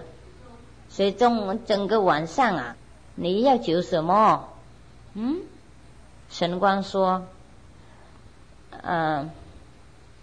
[0.90, 2.76] 水中整个晚上啊，
[3.16, 4.50] 你要求什么？
[5.14, 5.42] 嗯，
[6.30, 7.24] 神光说，
[8.82, 9.32] 嗯，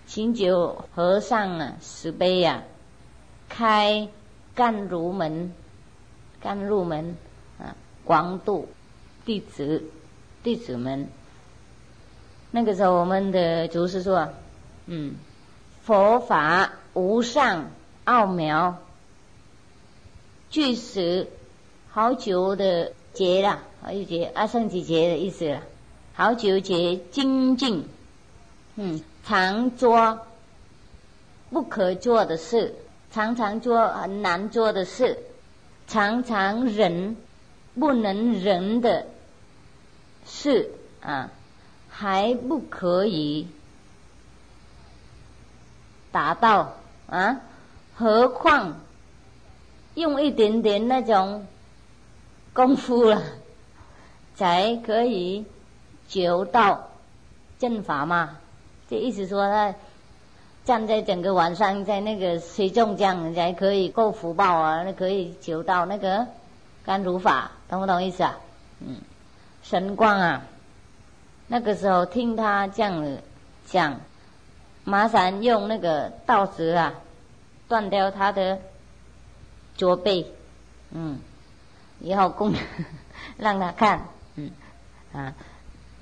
[0.06, 2.62] 请求和尚啊，慈悲呀。
[3.48, 4.08] 开
[4.54, 5.52] 干如门，
[6.40, 7.16] 干入门
[7.58, 8.66] 啊，广度
[9.24, 9.84] 弟子
[10.42, 11.08] 弟子们。
[12.50, 14.28] 那个时候，我们的祖师说
[14.86, 15.14] ：“嗯，
[15.84, 17.70] 佛法无上
[18.04, 18.78] 奥妙，
[20.50, 21.28] 具实
[21.90, 25.62] 好久的劫了，好久劫阿僧祇劫的意思了，
[26.14, 27.88] 好久劫精进，
[28.76, 30.26] 嗯，常做
[31.50, 32.74] 不可做的事。”
[33.12, 35.18] 常常做很难做的事，
[35.86, 37.14] 常常忍
[37.78, 39.04] 不能忍的
[40.26, 40.70] 是
[41.00, 41.30] 啊，
[41.90, 43.48] 还不可以
[46.10, 46.74] 达到
[47.06, 47.40] 啊？
[47.96, 48.80] 何况
[49.94, 51.46] 用一点点那种
[52.52, 53.22] 功夫了，
[54.36, 55.44] 才可以
[56.08, 56.88] 求到
[57.58, 58.38] 正法嘛？
[58.88, 59.74] 这意思说他。
[60.64, 66.24] 站在整个晚上，在那个水中这样才可以够福报啊，那可以求到那个
[66.84, 68.38] 甘如法，懂不懂意思啊？
[68.78, 68.94] 嗯，
[69.62, 70.46] 神光啊，
[71.46, 73.18] 那个时候听他这样
[73.66, 74.00] 讲，
[74.84, 76.94] 马上用那个刀子啊，
[77.68, 78.58] 断掉他的
[79.76, 80.26] 左背，
[80.90, 81.18] 嗯，
[82.00, 82.52] 以后供
[83.38, 84.50] 让他看，嗯
[85.12, 85.34] 啊，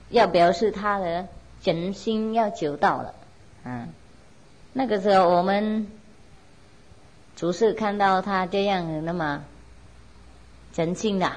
[0.09, 1.29] 要表示他的
[1.63, 3.15] 真心要求到了，
[3.65, 3.89] 嗯。
[4.73, 5.89] 那个时候，我们
[7.35, 9.43] 主事看到他这样那么
[10.73, 11.33] 诚心的，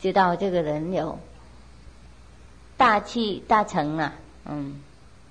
[0.00, 1.18] 知道这个人有
[2.78, 4.14] 大气大成啊，
[4.46, 4.80] 嗯，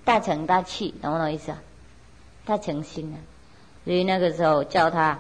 [0.05, 1.57] 大成大气，懂不懂意思啊？
[2.45, 3.17] 大诚心啊，
[3.83, 5.19] 所以那个时候叫他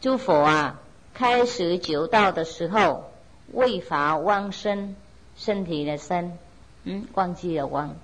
[0.00, 0.80] 诸佛啊，
[1.12, 3.10] 开始求道的时候，
[3.52, 4.94] 未发汪身，
[5.36, 6.38] 身体的身，
[6.84, 7.96] 嗯，忘记了忘。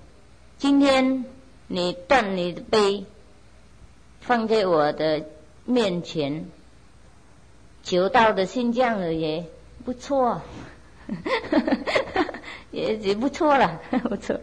[0.57, 1.23] 今天
[1.67, 3.05] 你断你的悲。
[4.21, 5.23] 放在我的
[5.63, 6.45] 面前，
[7.83, 9.45] 求道的心降了也
[9.85, 10.41] 不错，
[12.71, 14.39] 也也不错了，不错。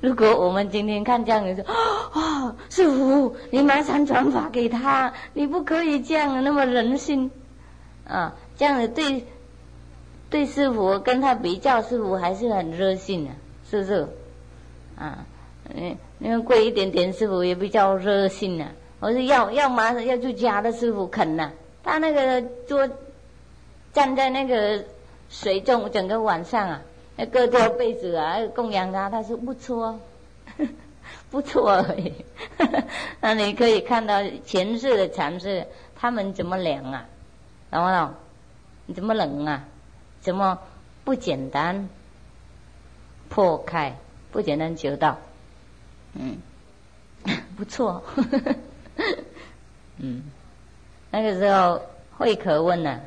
[0.00, 1.64] 如果我们今天看这样的说，
[2.12, 7.30] 啊，师傅，你马上转法给他，你不可以这样那么人性
[8.06, 9.24] 啊，这样的对
[10.30, 13.30] 对师傅跟他比较，师傅还是很热心的，
[13.70, 14.08] 是不是？
[14.96, 15.26] 啊，
[15.74, 15.96] 嗯。
[16.20, 18.66] 因为贵一点点，师傅也比较热心呢。
[18.98, 21.52] 我说要要马上要去家的师傅肯呐，
[21.84, 22.88] 他那个坐
[23.92, 24.84] 站在那个
[25.30, 26.82] 水中整个晚上啊，
[27.16, 29.98] 那割掉被子啊供养他，他说不错，
[31.30, 32.12] 不错而已。
[33.20, 35.66] 那你可以看到前世的禅师
[35.96, 37.06] 他们怎么凉啊，
[37.70, 38.14] 懂不懂？
[38.86, 39.64] 你怎么冷啊？
[40.20, 40.58] 怎么
[41.04, 41.88] 不简单
[43.28, 43.96] 破开？
[44.32, 45.18] 不简单求道？
[46.14, 46.38] 嗯，
[47.56, 48.02] 不错。
[49.98, 50.22] 嗯，
[51.10, 51.82] 那个时候
[52.16, 53.00] 慧可问呢，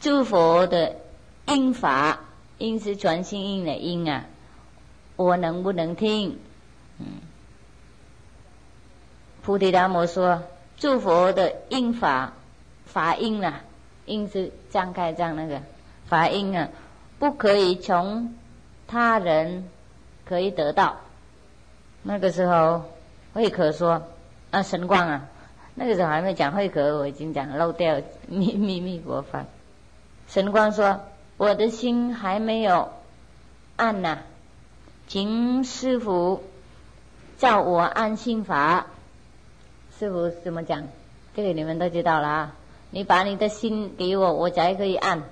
[0.00, 0.96] 诸佛的
[1.46, 2.20] 音法，
[2.58, 4.24] 因是传心音的音啊，
[5.16, 6.38] 我能不能听？
[6.98, 7.06] 嗯，
[9.42, 10.42] 菩提达摩说，
[10.76, 12.32] 诸佛的音法
[12.84, 13.62] 法音啊，
[14.06, 15.60] 音是张开张那个
[16.06, 16.68] 法音啊，
[17.18, 18.34] 不可以从
[18.86, 19.68] 他人
[20.24, 20.96] 可以得到。
[22.02, 22.82] 那个时候。
[23.34, 24.02] 慧可说
[24.50, 25.28] ：“啊，神光啊，
[25.74, 29.44] 那个时候还没讲慧可，我已经讲漏掉秘秘密国法。
[30.28, 31.00] 神光说：
[31.36, 32.90] 我的心还没有
[33.76, 34.18] 暗呐，
[35.06, 36.42] 请师傅
[37.38, 38.86] 叫我安心法。
[39.98, 40.84] 师傅怎么讲？
[41.34, 42.54] 这个你们都知道了啊。
[42.90, 45.22] 你把你的心给我，我才可以按，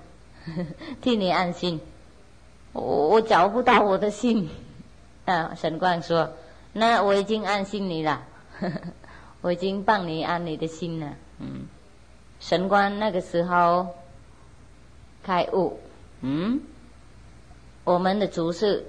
[1.00, 1.80] 替你安心。
[2.72, 4.50] 我我找不到我的心
[5.24, 5.52] 啊。
[5.56, 6.30] 神光说。”
[6.78, 8.22] 那我已经安心你了，
[9.40, 11.14] 我已经帮你安你的心了。
[11.38, 11.66] 嗯，
[12.38, 13.94] 神官那个时候
[15.26, 15.76] 开悟，
[16.20, 16.60] 嗯，
[17.82, 18.84] 我们的祖师，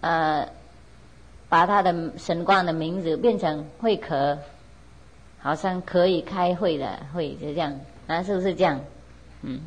[0.00, 0.48] 呃，
[1.50, 4.38] 把他的神光的名字变成会可，
[5.38, 7.78] 好像可以开会的会就这样。
[8.06, 8.80] 啊，是不是这样？
[9.42, 9.60] 嗯，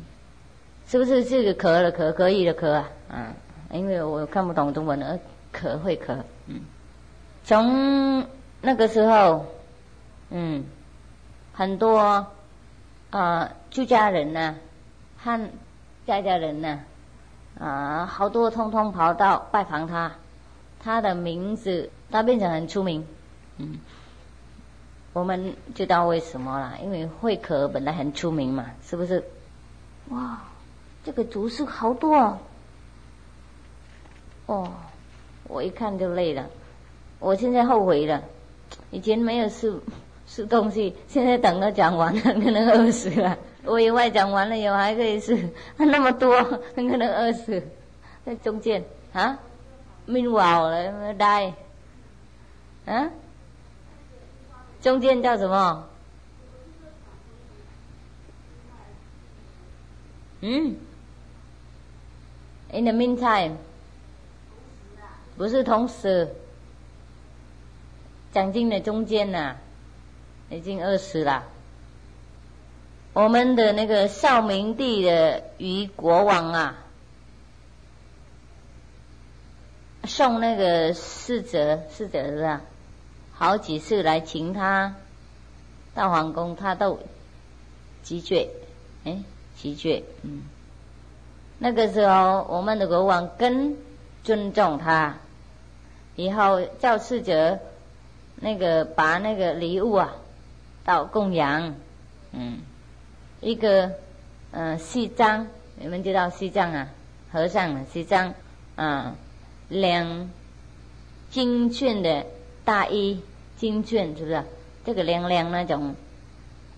[0.88, 2.88] 是不是这个可的可可以的可啊？
[3.08, 3.32] 嗯，
[3.70, 5.16] 因为我看不懂中文的
[5.52, 6.12] 可会可，
[6.48, 6.60] 嗯。
[7.44, 8.26] 从
[8.60, 9.46] 那个时候，
[10.30, 10.64] 嗯，
[11.52, 12.26] 很多
[13.10, 14.56] 啊，出家人呢，
[15.22, 15.50] 看
[16.04, 16.80] 在家人呢，
[17.60, 20.12] 啊，好多通通跑到拜访他，
[20.82, 23.06] 他的名字他变成很出名，
[23.58, 23.78] 嗯，
[25.12, 29.22] 我们知道为什么了，因为慧可本来很出名嘛，是不是？
[30.08, 30.42] 哇，
[31.04, 32.36] 这个竹树好多，
[34.46, 34.72] 哦，
[35.44, 36.46] 我一看就累了。
[37.20, 38.24] 我现在后悔了，
[38.90, 39.80] 以前没有吃
[40.26, 43.38] 吃东西，现在等到讲完了，可能饿死了。
[43.64, 45.48] 我以外讲完了以后还可以吃，
[45.78, 46.42] 那么多，
[46.74, 47.62] 很可能饿死。
[48.24, 49.38] 在中间啊
[50.06, 51.52] ，meanwhile 了，die，
[52.86, 53.10] 啊，
[54.80, 55.88] 中间叫什么？
[60.40, 60.76] 嗯
[62.72, 63.52] ，in the meantime，
[65.36, 66.28] 不是同时。
[68.32, 69.56] 讲经的中间呢，
[70.48, 71.44] 已经饿死了。
[73.14, 76.78] 我们的那个少明帝的于国王啊，
[80.04, 82.60] 送那个侍者，侍者是吧？
[83.34, 84.94] 好几次来请他
[85.94, 87.00] 到皇宫，他都
[88.02, 88.48] 拒绝。
[89.04, 89.22] 哎，
[89.58, 90.02] 拒绝。
[90.22, 90.42] 嗯，
[91.58, 93.76] 那个时候我们的国王更
[94.24, 95.18] 尊重他，
[96.16, 97.58] 以后叫侍者。
[98.44, 100.14] 那个把那个礼物啊，
[100.84, 101.76] 到供养，
[102.32, 102.58] 嗯，
[103.42, 103.90] 一个
[104.52, 106.88] 嗯西藏，你们知道西藏啊，
[107.30, 108.32] 和尚，西藏
[108.76, 109.14] 啊，
[109.68, 110.30] 两
[111.28, 112.24] 金券的
[112.64, 113.20] 大衣，
[113.56, 114.42] 金券是不是？
[114.84, 115.94] 这个亮亮那种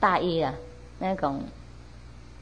[0.00, 0.54] 大衣啊，
[0.98, 1.42] 那种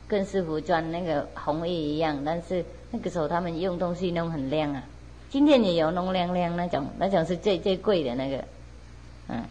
[0.09, 4.83] 跟师傅穿那个红衣一样，但是那个时候他们用东西弄很亮啊。
[5.31, 8.45] 今天也有弄亮亮那种，那种是最最贵的那个。
[9.29, 9.45] 嗯，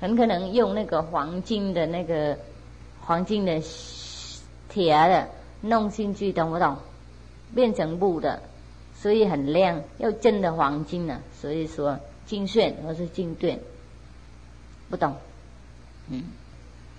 [0.00, 2.36] 很可能用那个黄金的那个
[3.00, 3.60] 黄金的
[4.74, 5.28] 铁的
[5.60, 6.76] 弄进去，懂不懂？
[7.54, 8.42] 变成木的，
[8.96, 11.20] 所以很亮，又真的黄金呢。
[11.40, 13.60] 所以说金炫或是金盾，
[14.90, 15.14] 不懂。
[16.10, 16.24] 嗯，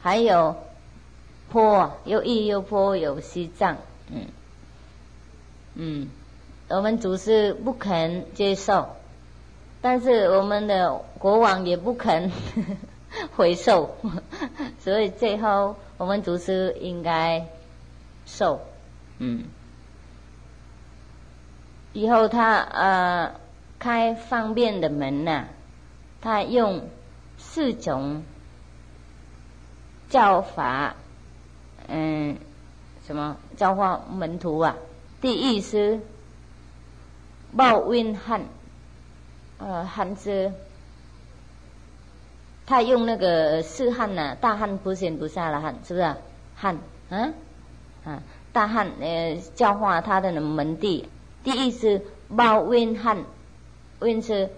[0.02, 0.56] 还有
[1.52, 3.78] 坡，又易又坡，有西藏。
[4.10, 4.28] 嗯
[5.74, 6.08] 嗯，
[6.70, 8.88] 我们祖师不肯接受。
[9.82, 12.32] 但是我们的国王也不肯
[13.36, 13.96] 回收，
[14.80, 17.46] 所以最后我们祖师应该
[18.26, 18.62] 受，
[19.20, 19.46] 嗯，
[21.94, 23.40] 以后他呃
[23.80, 25.46] 开方便的门呐，
[26.22, 26.90] 他用
[27.38, 28.24] 四种
[30.10, 30.96] 教法，
[31.88, 32.38] 嗯，
[33.06, 34.76] 什么教化门徒啊？
[35.22, 36.00] 第一是
[37.56, 38.42] 报运汉。
[39.58, 40.52] 呃，汉字
[42.66, 46.16] 他用那个四汉呐，大汉不贤不下了汉，是不是？
[46.58, 47.34] 汉，嗯，啊，
[48.54, 51.08] 大汉呃教化他的门第，
[51.44, 52.02] 第一是
[52.36, 53.26] 报怨恨，
[54.02, 54.50] 怨是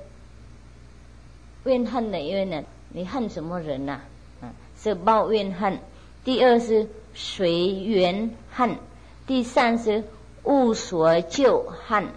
[1.64, 4.00] 怨恨的怨呢，你恨什么人呐？
[4.42, 5.80] 啊，是报怨恨。
[6.24, 8.78] 第二是随缘恨，
[9.26, 10.04] 第三是
[10.44, 12.10] 无所救恨，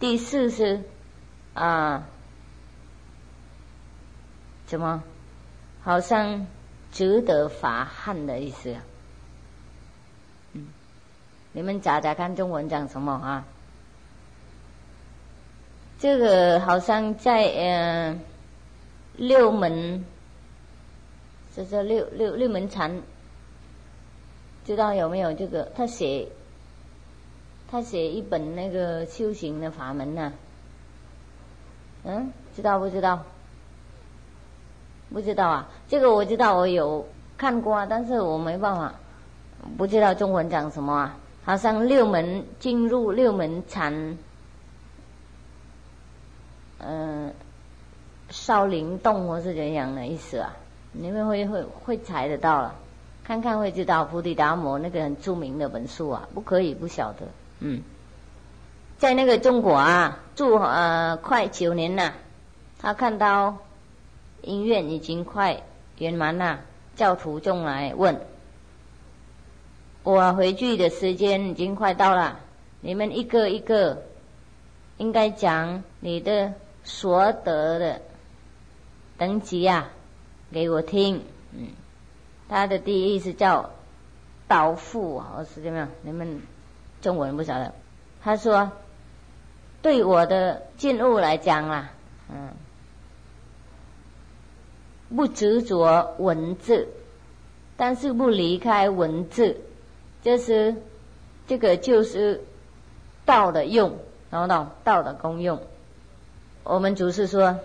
[0.00, 0.82] 第四是
[1.54, 2.06] 啊，
[4.66, 5.02] 怎么？
[5.82, 6.46] 好像
[6.92, 8.70] 值得罚汉的意思。
[8.72, 8.80] 嗯，
[11.56, 13.46] 你们查查看中文讲什么啊？
[16.00, 18.18] 这个好像在呃
[19.16, 20.04] 六门，
[21.54, 23.00] 这叫六六六门禅，
[24.64, 25.70] 知道有没有这个？
[25.76, 26.26] 他写
[27.70, 30.32] 他写一本那个修行的法门呢。
[32.02, 33.22] 嗯，知道不知道？
[35.10, 37.06] 不知道啊，这个我知道，我有
[37.38, 38.92] 看过啊，但是我没办法，
[39.78, 41.16] 不知道中文讲什么啊。
[41.44, 44.18] 好像六门进入六门禅，
[46.78, 47.32] 嗯，
[48.30, 50.56] 少林洞或是怎样的意思啊？
[50.92, 52.74] 你们会会会猜得到了，
[53.24, 54.04] 看看会知道。
[54.04, 57.26] 菩提达摩那个很著名的本书啊，不可以不晓得。
[57.60, 57.82] 嗯，
[58.98, 62.14] 在那个中国啊，住呃快九年了，
[62.78, 63.58] 他看到。
[64.46, 65.62] 音乐已经快
[65.96, 66.60] 圆满了，
[66.96, 68.20] 教徒众来问
[70.04, 72.38] ：“我回去的时间已经快到了，
[72.82, 74.04] 你们一个一个
[74.98, 76.52] 应该讲你的
[76.84, 78.00] 所得的
[79.18, 79.88] 等级啊，
[80.52, 81.20] 给我听。”
[81.56, 81.68] 嗯，
[82.48, 83.70] 他的第一是叫
[84.46, 85.88] 导父，我是怎么样？
[86.02, 86.42] 你们
[87.00, 87.74] 中文不晓得。
[88.22, 88.70] 他说
[89.80, 91.90] ：“对我的进入来讲啊，
[92.30, 92.50] 嗯。”
[95.14, 96.88] 不执着文字，
[97.76, 99.60] 但是不离开文字，
[100.24, 100.74] 就是
[101.46, 102.42] 这个就是
[103.24, 103.98] 道的用，
[104.30, 104.70] 懂不懂？
[104.82, 105.60] 道的功用。
[106.64, 107.60] 我们祖师说：“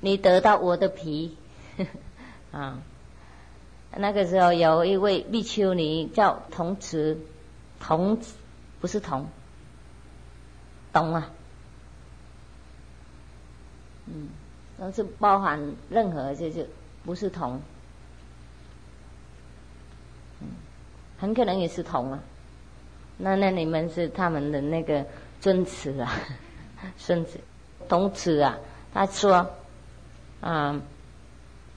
[0.00, 1.36] 你得到我的皮。
[2.52, 2.78] ”啊，
[3.96, 7.18] 那个时候有一位比丘尼叫童子，
[7.80, 8.18] 童
[8.80, 9.26] 不是童，
[10.92, 11.30] 懂啊？
[14.06, 14.28] 嗯。
[14.78, 16.66] 都是包含任何，就是
[17.04, 17.60] 不是同，
[21.20, 22.18] 很可能也是同啊。
[23.18, 25.04] 那那你们是他们的那个
[25.40, 26.10] 尊词啊，
[26.96, 27.38] 孙子，
[27.88, 28.58] 同词啊。
[28.92, 29.50] 他说，
[30.40, 30.80] 啊，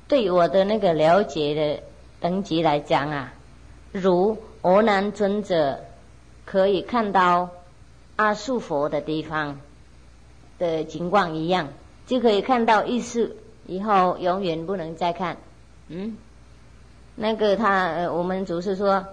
[0.08, 1.84] 对我的那个了解的
[2.20, 3.34] 等级来讲啊，
[3.92, 5.84] 如俄南尊者
[6.46, 7.50] 可以看到
[8.16, 9.60] 阿树佛的地方
[10.58, 11.68] 的情况一样。
[12.06, 15.38] 就可以看到意识，以后永远不能再看。
[15.88, 16.18] 嗯，
[17.16, 19.06] 那个他，呃我们祖师说，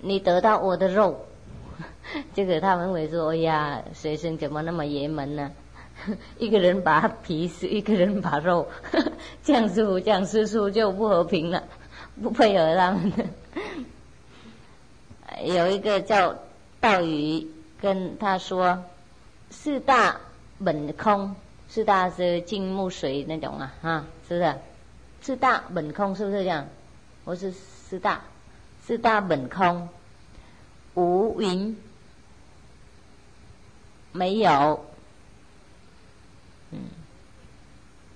[0.00, 1.26] 你得到我的肉，
[2.34, 5.50] 这个他们会说，哎呀，学生怎么那么爷们呢？
[6.38, 8.68] 一个人把皮吃，一个人把肉，
[9.42, 11.64] 这样师傅这样师叔就不和平了，
[12.22, 13.12] 不配合他们。
[15.44, 16.34] 有一个叫
[16.80, 17.46] 道宇
[17.80, 18.84] 跟他说，
[19.50, 20.20] 四大
[20.64, 21.34] 本空。
[21.70, 24.54] 四大是金木水那种啊，哈，是不是？
[25.20, 26.66] 四大本空是不是这样？
[27.24, 28.22] 我是四大，
[28.88, 29.90] 四大本空，
[30.94, 31.76] 无云，
[34.12, 34.82] 没有，
[36.70, 36.78] 嗯，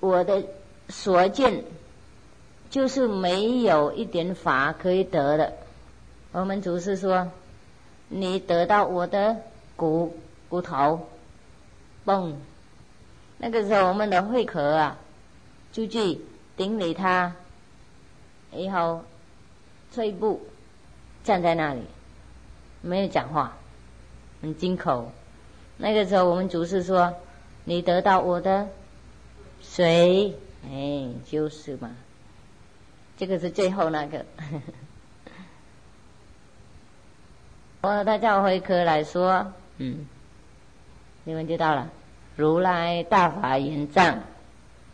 [0.01, 0.43] 我的
[0.89, 1.63] 所见
[2.71, 5.53] 就是没有一点法可以得的。
[6.31, 7.31] 我们祖师说，
[8.09, 9.43] 你得到我的
[9.77, 10.17] 骨
[10.49, 11.07] 骨头，
[12.07, 12.33] 嘣。
[13.37, 14.97] 那个时候，我们的会壳啊，
[15.71, 16.19] 就去
[16.57, 17.35] 顶礼他，
[18.53, 19.05] 以后
[19.95, 20.41] 退步，
[21.25, 21.83] 站在那里，
[22.81, 23.57] 没有讲话，
[24.41, 25.13] 很惊口。
[25.77, 27.15] 那个时候，我们祖师说
[27.65, 28.69] ：“你得到我的
[29.61, 31.97] 水，哎，就是嘛。”
[33.17, 34.25] 这个是最后那个。
[37.83, 40.07] 我他叫回科来说，嗯，
[41.25, 41.91] 你们知道了。
[42.37, 44.21] 如来大法圆藏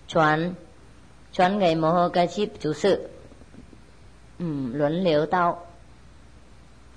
[0.08, 0.56] 传
[1.32, 3.10] 传给摩诃迦叶，就是
[4.38, 5.62] 嗯轮流到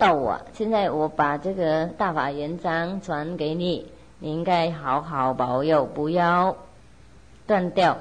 [0.01, 0.41] 到我。
[0.53, 3.85] 现在我把这个大法圆章传给你，
[4.17, 6.57] 你应该好好保佑，不要
[7.45, 7.99] 断掉。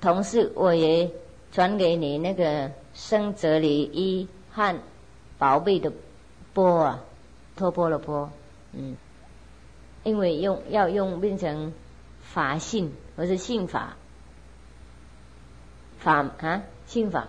[0.00, 1.10] 同时，我也
[1.52, 4.74] 传给你那个生哲理一和
[5.36, 5.92] 宝贝的
[6.54, 7.04] 波啊，
[7.56, 8.30] 托波了波，
[8.72, 8.96] 嗯。
[10.04, 11.74] 因为用要用变成
[12.22, 13.98] 法性，或是性法，
[15.98, 17.28] 法法啊，信法，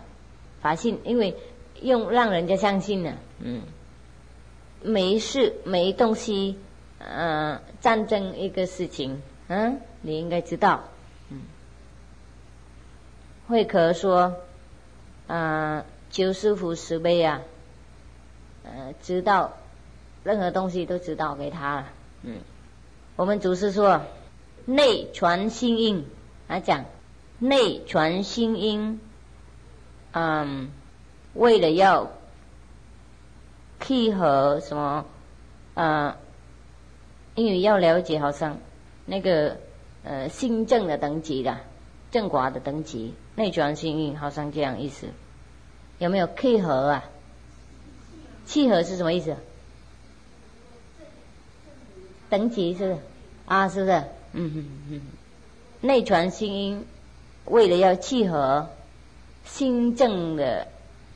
[0.62, 1.36] 法信，因为
[1.82, 3.64] 用让人家相信呢，嗯，
[4.82, 6.58] 没事没东西，
[7.00, 10.84] 呃，战争一个事情，嗯，你应该知道，
[11.30, 11.42] 嗯，
[13.48, 14.36] 慧可说，
[15.28, 17.42] 啊，求师傅慈悲啊，
[18.64, 19.58] 呃，知道
[20.24, 21.88] 任何东西都知道给他了，
[22.24, 22.38] 嗯，
[23.16, 24.02] 我们祖师说，
[24.66, 26.06] 内传心印，
[26.48, 26.86] 来讲。
[27.42, 29.00] 内传心音，
[30.12, 30.70] 嗯，
[31.34, 32.12] 为了要
[33.80, 35.06] 契合什么，
[35.74, 36.16] 呃，
[37.36, 38.58] 因为要了解好像
[39.06, 39.58] 那个
[40.04, 41.58] 呃新政的等级的
[42.12, 45.08] 正卦的等级，内传心音好像这样意思，
[45.98, 47.06] 有没有契合啊？
[48.46, 49.36] 契合是什么意思？
[52.30, 53.00] 等级是不是？
[53.46, 53.92] 啊，是不是？
[54.34, 55.02] 嗯嗯嗯，
[55.82, 56.86] 内传心音。
[57.46, 58.70] 为了要契合
[59.44, 60.68] 新政的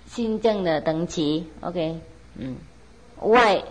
[0.07, 1.99] 新政的等级，OK，
[2.35, 2.57] 嗯，
[3.21, 3.63] 外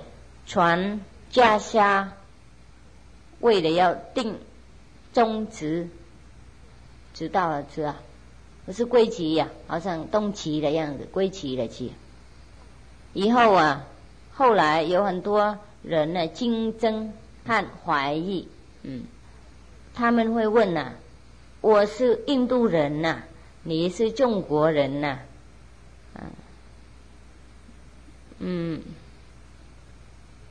[0.47, 1.01] 传
[1.31, 2.13] 家虾，
[3.41, 4.39] 为了要定
[5.13, 5.89] 宗旨，
[7.15, 8.01] 知道了知啊，
[8.67, 11.93] 不是归齐呀，好像东齐的样子，归齐的齐。
[13.13, 13.85] 以后啊，
[14.33, 17.13] 后来有很多人呢竞争
[17.45, 18.49] 和怀疑，
[18.83, 19.05] 嗯，
[19.95, 20.93] 他们会问呐。
[21.61, 23.23] 我是印度人呐，
[23.63, 25.21] 你是中国人呐，
[28.45, 28.83] 嗯，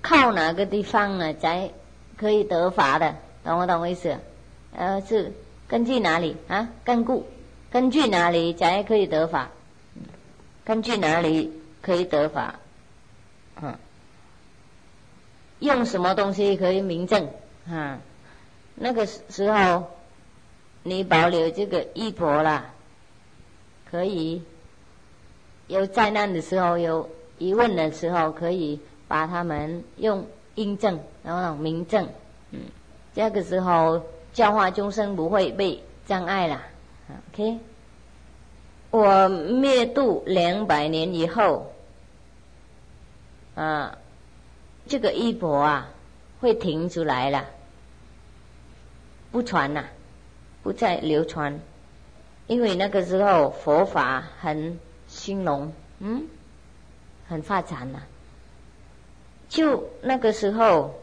[0.02, 1.70] 靠哪个地方呢才
[2.16, 3.16] 可以得法的？
[3.44, 4.18] 懂不懂我意思？
[4.74, 5.34] 呃，是
[5.68, 6.70] 根据哪里啊？
[6.86, 7.24] 根据
[7.70, 9.50] 根据哪里才可以得法？
[10.64, 12.56] 根据哪里可以得法？
[13.62, 13.78] 嗯，
[15.60, 17.30] 用什么东西可以明证？
[17.70, 18.00] 啊，
[18.76, 19.92] 那个时候。
[20.84, 22.74] 你保留这个衣钵啦，
[23.92, 24.42] 可以
[25.68, 27.08] 有灾难的时候、有
[27.42, 32.08] 疑问的时候，可以把他们用印证，然后明证，
[32.52, 32.60] 嗯，
[33.16, 36.62] 这个时候教化众生不会被障碍了。
[37.34, 37.58] OK，
[38.92, 41.74] 我灭度两百年以后，
[43.56, 43.98] 啊，
[44.88, 45.90] 这个衣钵啊
[46.40, 47.46] 会停出来了，
[49.32, 49.86] 不传了。
[50.64, 51.60] 不再流传，
[52.46, 56.28] 因为那个时候佛法很兴隆，嗯，
[57.32, 58.00] 很发展呐。
[59.50, 60.94] 就那个时候，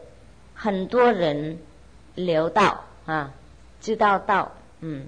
[0.53, 1.57] 很多人
[2.15, 3.31] 流道啊，
[3.81, 4.51] 知道道，
[4.81, 5.07] 嗯，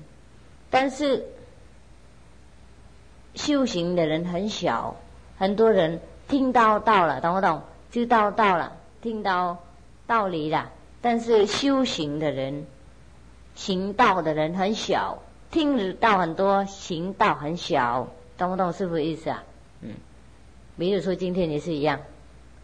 [0.69, 1.25] 但是
[3.35, 4.95] 修行的人很小，
[5.37, 7.61] 很多人听到道了，懂不懂？
[7.91, 9.57] 知道道了，听到
[10.07, 12.65] 道理了，但是修行的人。
[13.53, 18.07] 行道的人很小，听道很多，行道很小，
[18.37, 19.43] 懂不懂是不是意思啊？
[19.81, 19.91] 嗯，
[20.77, 21.99] 比如说今天也是一样，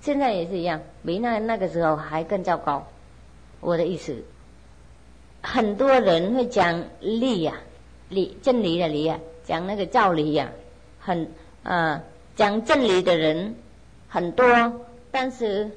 [0.01, 2.87] 现在也是一样，比那那个时候还更糟糕。
[3.59, 4.23] 我的意思，
[5.41, 7.53] 很多人会讲理呀，
[8.09, 10.51] 理真理的理呀，讲那个道理呀，
[10.99, 11.29] 很
[11.63, 12.03] 啊，
[12.35, 13.55] 讲真理的人
[14.07, 14.45] 很多，
[15.11, 15.71] 但是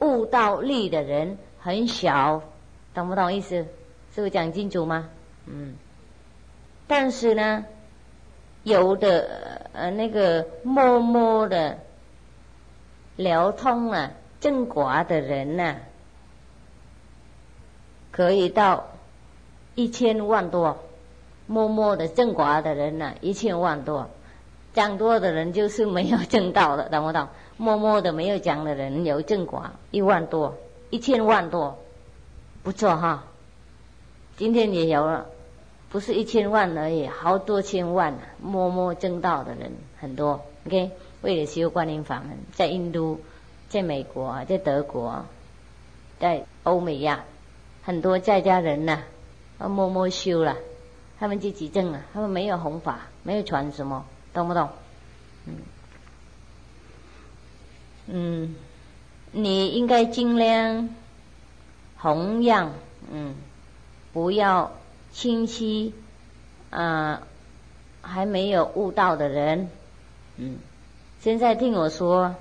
[0.00, 2.42] 悟道理的人很小，
[2.94, 3.64] 懂不懂意思？
[4.14, 5.08] 是不是讲清楚吗？
[5.46, 5.74] 嗯，
[6.86, 7.64] 但是呢，
[8.62, 11.78] 有的呃那个默默的
[13.16, 15.76] 流通了正卦的人呢，
[18.10, 18.88] 可以到
[19.74, 20.78] 一千万多，
[21.46, 24.10] 默默的正卦的人呢一千万多，
[24.74, 27.28] 讲多的人就是没有正道的，懂不懂？
[27.56, 30.56] 默默的没有讲的人有正卦一万多，
[30.90, 31.78] 一千万多，
[32.62, 33.24] 不错哈。
[34.36, 35.26] 今天也有了，
[35.92, 38.20] 不是一千万而已，好多千万啊！
[38.42, 40.40] 默默正道的人很多。
[40.66, 40.90] OK，
[41.20, 43.20] 为了修观音法门，在印度、
[43.68, 45.26] 在美国、在德国、
[46.18, 47.24] 在欧美呀，
[47.82, 49.02] 很多在家人呐，
[49.58, 50.56] 默默修了，
[51.20, 54.70] 他们自己证了，他们没有弘法，没有传什么，懂不懂？
[55.46, 55.54] 嗯，
[58.06, 58.56] 嗯，
[59.30, 60.88] 你应该尽量
[61.98, 62.72] 弘扬，
[63.10, 63.34] 嗯。
[64.14, 64.70] 不要
[65.12, 65.94] 轻欺
[66.70, 67.22] 啊，
[68.00, 69.68] 还没有悟道的人，
[70.36, 70.58] 嗯，
[71.20, 72.34] 现在听我说，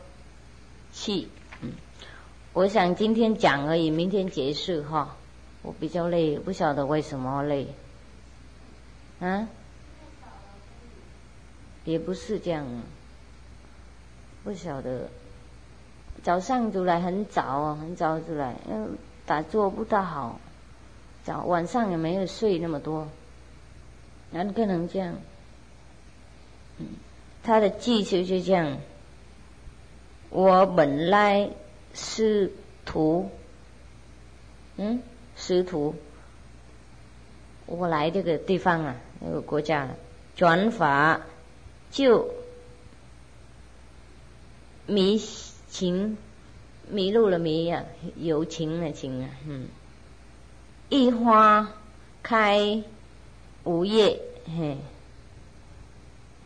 [0.93, 1.29] 气，
[1.61, 1.73] 嗯，
[2.53, 5.15] 我想今天讲而已，明天结束哈。
[5.63, 7.67] 我比较累，不晓得为什么累，
[9.19, 9.47] 啊，
[11.83, 12.65] 也不是这样，
[14.43, 15.09] 不晓得，
[16.23, 18.97] 早上出来很早，很早出来，嗯，
[19.27, 20.39] 打坐不大好。
[21.23, 23.07] 早晚上也没有睡那么多，
[24.31, 25.15] 哪可能这样？
[26.79, 26.87] 嗯
[27.43, 28.77] 他的技术就这样。
[30.29, 31.49] 我本来
[31.93, 32.51] 师
[32.85, 33.29] 徒，
[34.77, 35.01] 嗯，
[35.35, 35.95] 师徒，
[37.65, 39.89] 我来这个地方啊，那个国家
[40.35, 41.21] 转法
[41.89, 42.31] 就
[44.85, 45.17] 迷
[45.67, 46.15] 情
[46.89, 47.83] 迷路了迷呀，
[48.15, 49.67] 有情的情啊，嗯，
[50.91, 51.69] 一花
[52.21, 52.83] 开
[53.63, 54.75] 无叶，嘿，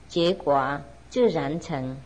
[0.08, 1.98] 结果自然成。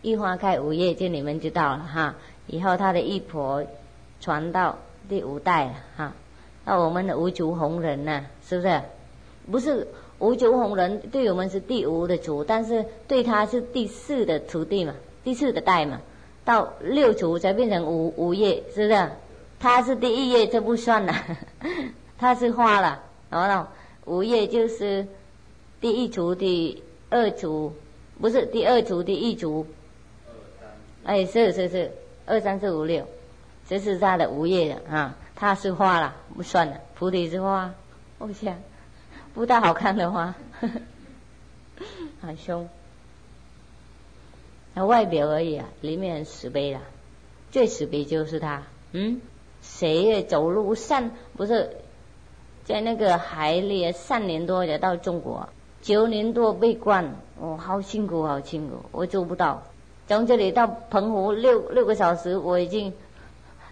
[0.00, 2.14] 一花开五叶，就你们知道了哈。
[2.46, 3.66] 以后他的一婆
[4.22, 4.78] 传到
[5.10, 6.14] 第五代了哈。
[6.64, 8.80] 那我们的五族红人呢，是不是？
[9.50, 9.88] 不是
[10.20, 16.00] 五族红人对我们是第五的族，但是对他是第四的徒弟嘛，第四的代嘛。
[16.46, 19.10] 到六族才变成五五叶，是不是？
[19.60, 21.14] 他是第一页就不算了，
[22.18, 23.00] 他是花了，
[23.30, 23.68] 然后。
[24.06, 25.06] 五叶就是
[25.80, 27.72] 第一组、第二组，
[28.20, 29.66] 不是第二组、第一组。
[31.04, 31.92] 哎，是是是，
[32.26, 33.06] 二三四五六，
[33.68, 37.72] 这是它的无业的啊，它是花了，不算了，菩提之花，
[38.18, 38.58] 我想
[39.32, 40.34] 不大好看的花，
[42.20, 42.68] 很凶，
[44.74, 46.80] 那外表而已啊，里面很慈悲的，
[47.52, 49.20] 最慈悲就是它，嗯，
[49.62, 51.76] 谁也走路三不是
[52.64, 55.48] 在那个海里三年多才到中国，
[55.82, 59.62] 九年多被关，哦，好辛苦，好辛苦，我做不到。
[60.06, 62.92] 从这里到澎湖六六个小时，我已经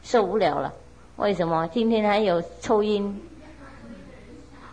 [0.03, 0.73] 受不了了。
[1.17, 1.67] 为什么？
[1.67, 3.21] 今天还有抽烟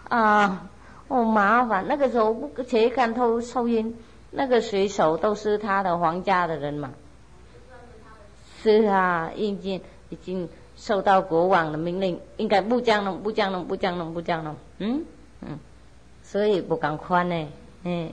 [0.10, 0.70] 啊！
[1.08, 1.86] 哦，麻烦。
[1.88, 3.94] 那个时候谁敢偷抽烟？
[4.30, 6.92] 那个水手都是他的皇家的人嘛。
[8.62, 10.48] 是啊，已经已经
[10.78, 14.56] 受到国王的命令，应该不将弄，不将弄，不将弄，不将弄。
[14.80, 15.04] 嗯
[15.42, 15.60] 嗯，
[16.24, 17.48] 所以不敢宽呢。
[17.84, 18.12] 嗯，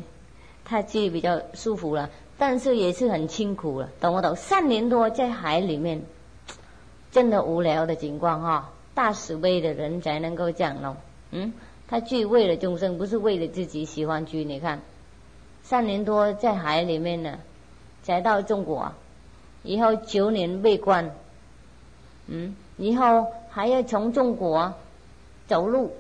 [0.65, 2.11] 他自己比较舒服了。
[2.39, 4.35] 但是也是很辛苦了，懂不懂？
[4.35, 6.03] 三年多在海里面，
[7.13, 8.71] 真的无聊的情况哈。
[8.95, 10.97] 大慈悲的人才能够这样弄，
[11.31, 11.53] 嗯，
[11.89, 14.45] 他去为了众生，不是为了自己喜欢去。
[14.45, 14.81] 你看，
[15.63, 17.39] 三年多在海里面呢，
[18.03, 18.93] 才到中国，
[19.63, 21.15] 以后九年被关，
[22.27, 24.75] 嗯，以后还要从中国
[25.49, 25.93] 走路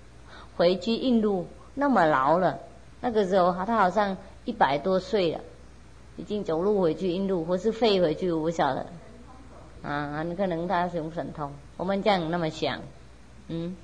[0.56, 2.58] 回去印度，那么老了，
[3.00, 5.40] 那个时候他好像一百多岁了。
[6.18, 8.86] 已经走路回去印度，或是飞回去，我不晓得。
[9.82, 11.52] 啊，你可能他用神通。
[11.76, 12.80] 我们这样那么想，
[13.48, 13.76] 嗯，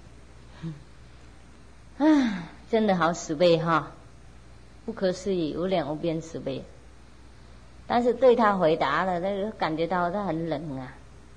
[1.98, 3.92] 啊，真的好慈悲哈，
[4.86, 6.64] 不可思议，无量无边慈悲。
[7.86, 10.94] 但是对他回答了，那个感觉到他很冷啊，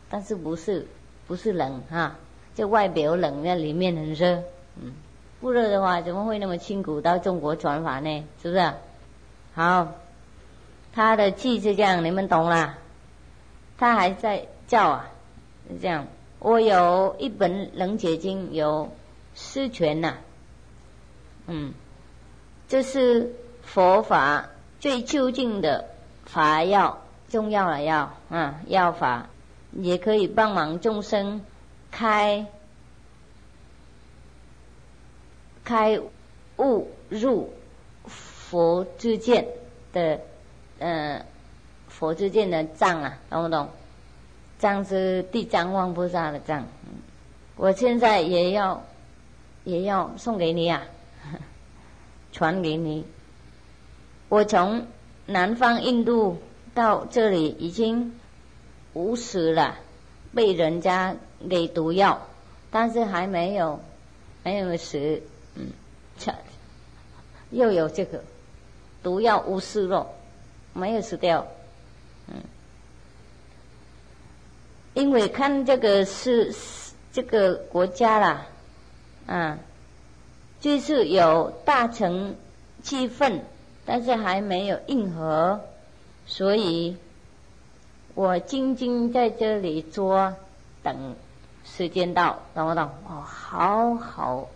[0.10, 0.88] 但是不是
[1.28, 2.16] 不是冷哈，
[2.56, 4.44] 就外表冷，那里面很热。
[4.82, 4.94] 嗯，
[5.42, 8.24] 不热的话，怎么会那么辛苦到中国传法呢？
[8.42, 8.74] 是不是？
[9.54, 9.92] 好。
[10.94, 12.78] 他的气是这样，你们懂啦？
[13.78, 15.10] 他还在叫啊，
[15.68, 16.08] 是这样。
[16.40, 18.90] 我有一本《楞解经》，有
[19.34, 20.14] 师权呐，
[21.48, 21.74] 嗯，
[22.70, 24.48] 这是佛法
[24.80, 25.84] 最究竟的
[26.24, 29.28] 法药，重要的药啊，药法
[29.76, 31.42] 也可以帮忙众生
[31.92, 32.48] 开
[35.64, 36.00] 开
[36.58, 37.54] 悟入
[38.06, 39.48] 佛之见
[39.94, 40.20] 的。
[40.80, 41.24] 嗯，
[41.88, 43.70] 佛之见的藏啊，懂不懂？
[44.60, 46.66] 藏是地藏王菩萨的藏。
[47.56, 48.84] 我现在也要
[49.64, 50.84] 也要送给你啊，
[52.34, 53.06] 传给你。
[54.28, 54.86] 我从
[55.26, 56.38] 南方印度
[56.74, 58.14] 到这里已经
[58.96, 59.78] 五死了，
[60.34, 61.16] 被人家
[61.48, 62.28] 给毒药，
[62.72, 63.80] 但是还没有
[64.44, 65.22] 没有死。
[65.54, 65.68] 嗯，
[67.52, 68.24] 又有这个
[69.04, 70.08] 毒药无死了。
[70.78, 71.48] 没有死掉，
[72.28, 72.36] 嗯，
[74.94, 76.54] 因为看这个是
[77.14, 78.46] 这个国家啦，
[79.26, 79.58] 啊，
[80.60, 82.36] 就是有大成
[82.84, 83.40] 气氛，
[83.86, 85.62] 但是还没有硬核，
[86.28, 86.98] 所以
[88.16, 90.34] 我静静在这里坐
[90.82, 91.16] 等
[91.66, 92.90] 时间到，懂不懂？
[93.08, 94.50] 哦，好好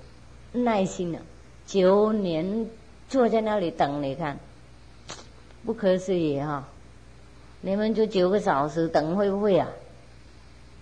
[0.54, 1.20] 耐心的，
[1.68, 2.68] 九年
[3.10, 4.38] 坐在那里等，你看。
[5.66, 6.64] 不可思议哈！
[7.60, 9.68] 你们就九个小时等会不会啊？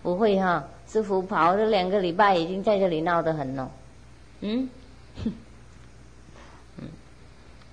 [0.04, 0.64] 不会哈！
[0.88, 3.72] 师傅跑了两个礼拜，已经在这里闹得很了。
[4.42, 4.70] 嗯，
[5.24, 5.34] 哼
[6.78, 6.88] 嗯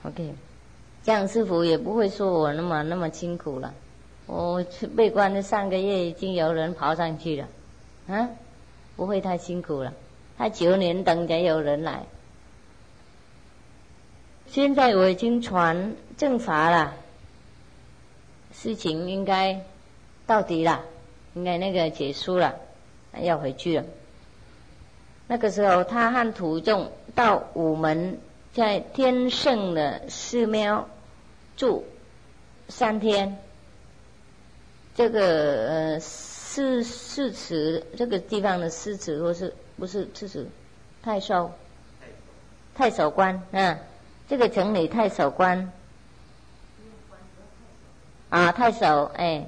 [0.04, 0.34] ，OK，
[1.02, 3.74] 这样师傅也不会说我那么那么辛苦了。
[4.26, 7.48] 我去被关的三个月，已经有人跑上去了，
[8.08, 8.30] 啊，
[8.96, 9.92] 不会太辛苦了。
[10.38, 12.04] 他九年等才有人来。
[14.46, 16.94] 现在我已经传正法了，
[18.52, 19.60] 事情应该
[20.26, 20.82] 到底了，
[21.34, 22.56] 应该那个结束了，
[23.20, 23.84] 要回去了。
[25.26, 28.18] 那个时候，他和徒众到午门，
[28.52, 30.88] 在天圣的寺庙
[31.56, 31.84] 住
[32.68, 33.38] 三天。
[34.94, 35.20] 这个
[35.68, 40.46] 呃，寺寺祠这个地方的寺祠，或是不是寺祠？
[41.02, 41.50] 太守，
[42.76, 43.78] 太守官啊，
[44.28, 45.72] 这个城里太守官
[48.30, 49.46] 啊，太守哎，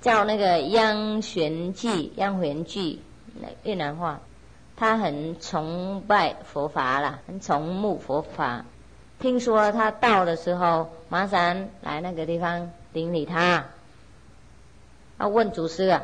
[0.00, 3.02] 叫那个央玄记，央玄记，
[3.64, 4.20] 越南话，
[4.76, 8.64] 他很崇拜佛法啦，很崇慕佛法。
[9.18, 13.64] 听说他到的时候，马上来那个地方顶礼他。
[15.22, 16.02] 要问祖师啊，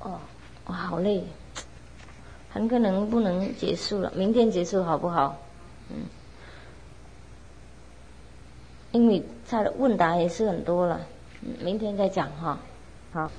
[0.00, 0.18] 哦，
[0.64, 1.22] 我好累，
[2.48, 5.36] 很可能不能结束了，明天结束好不好？
[5.90, 6.06] 嗯，
[8.92, 11.02] 因为他的问答也是很多了，
[11.60, 12.58] 明天再讲哈，
[13.12, 13.30] 好。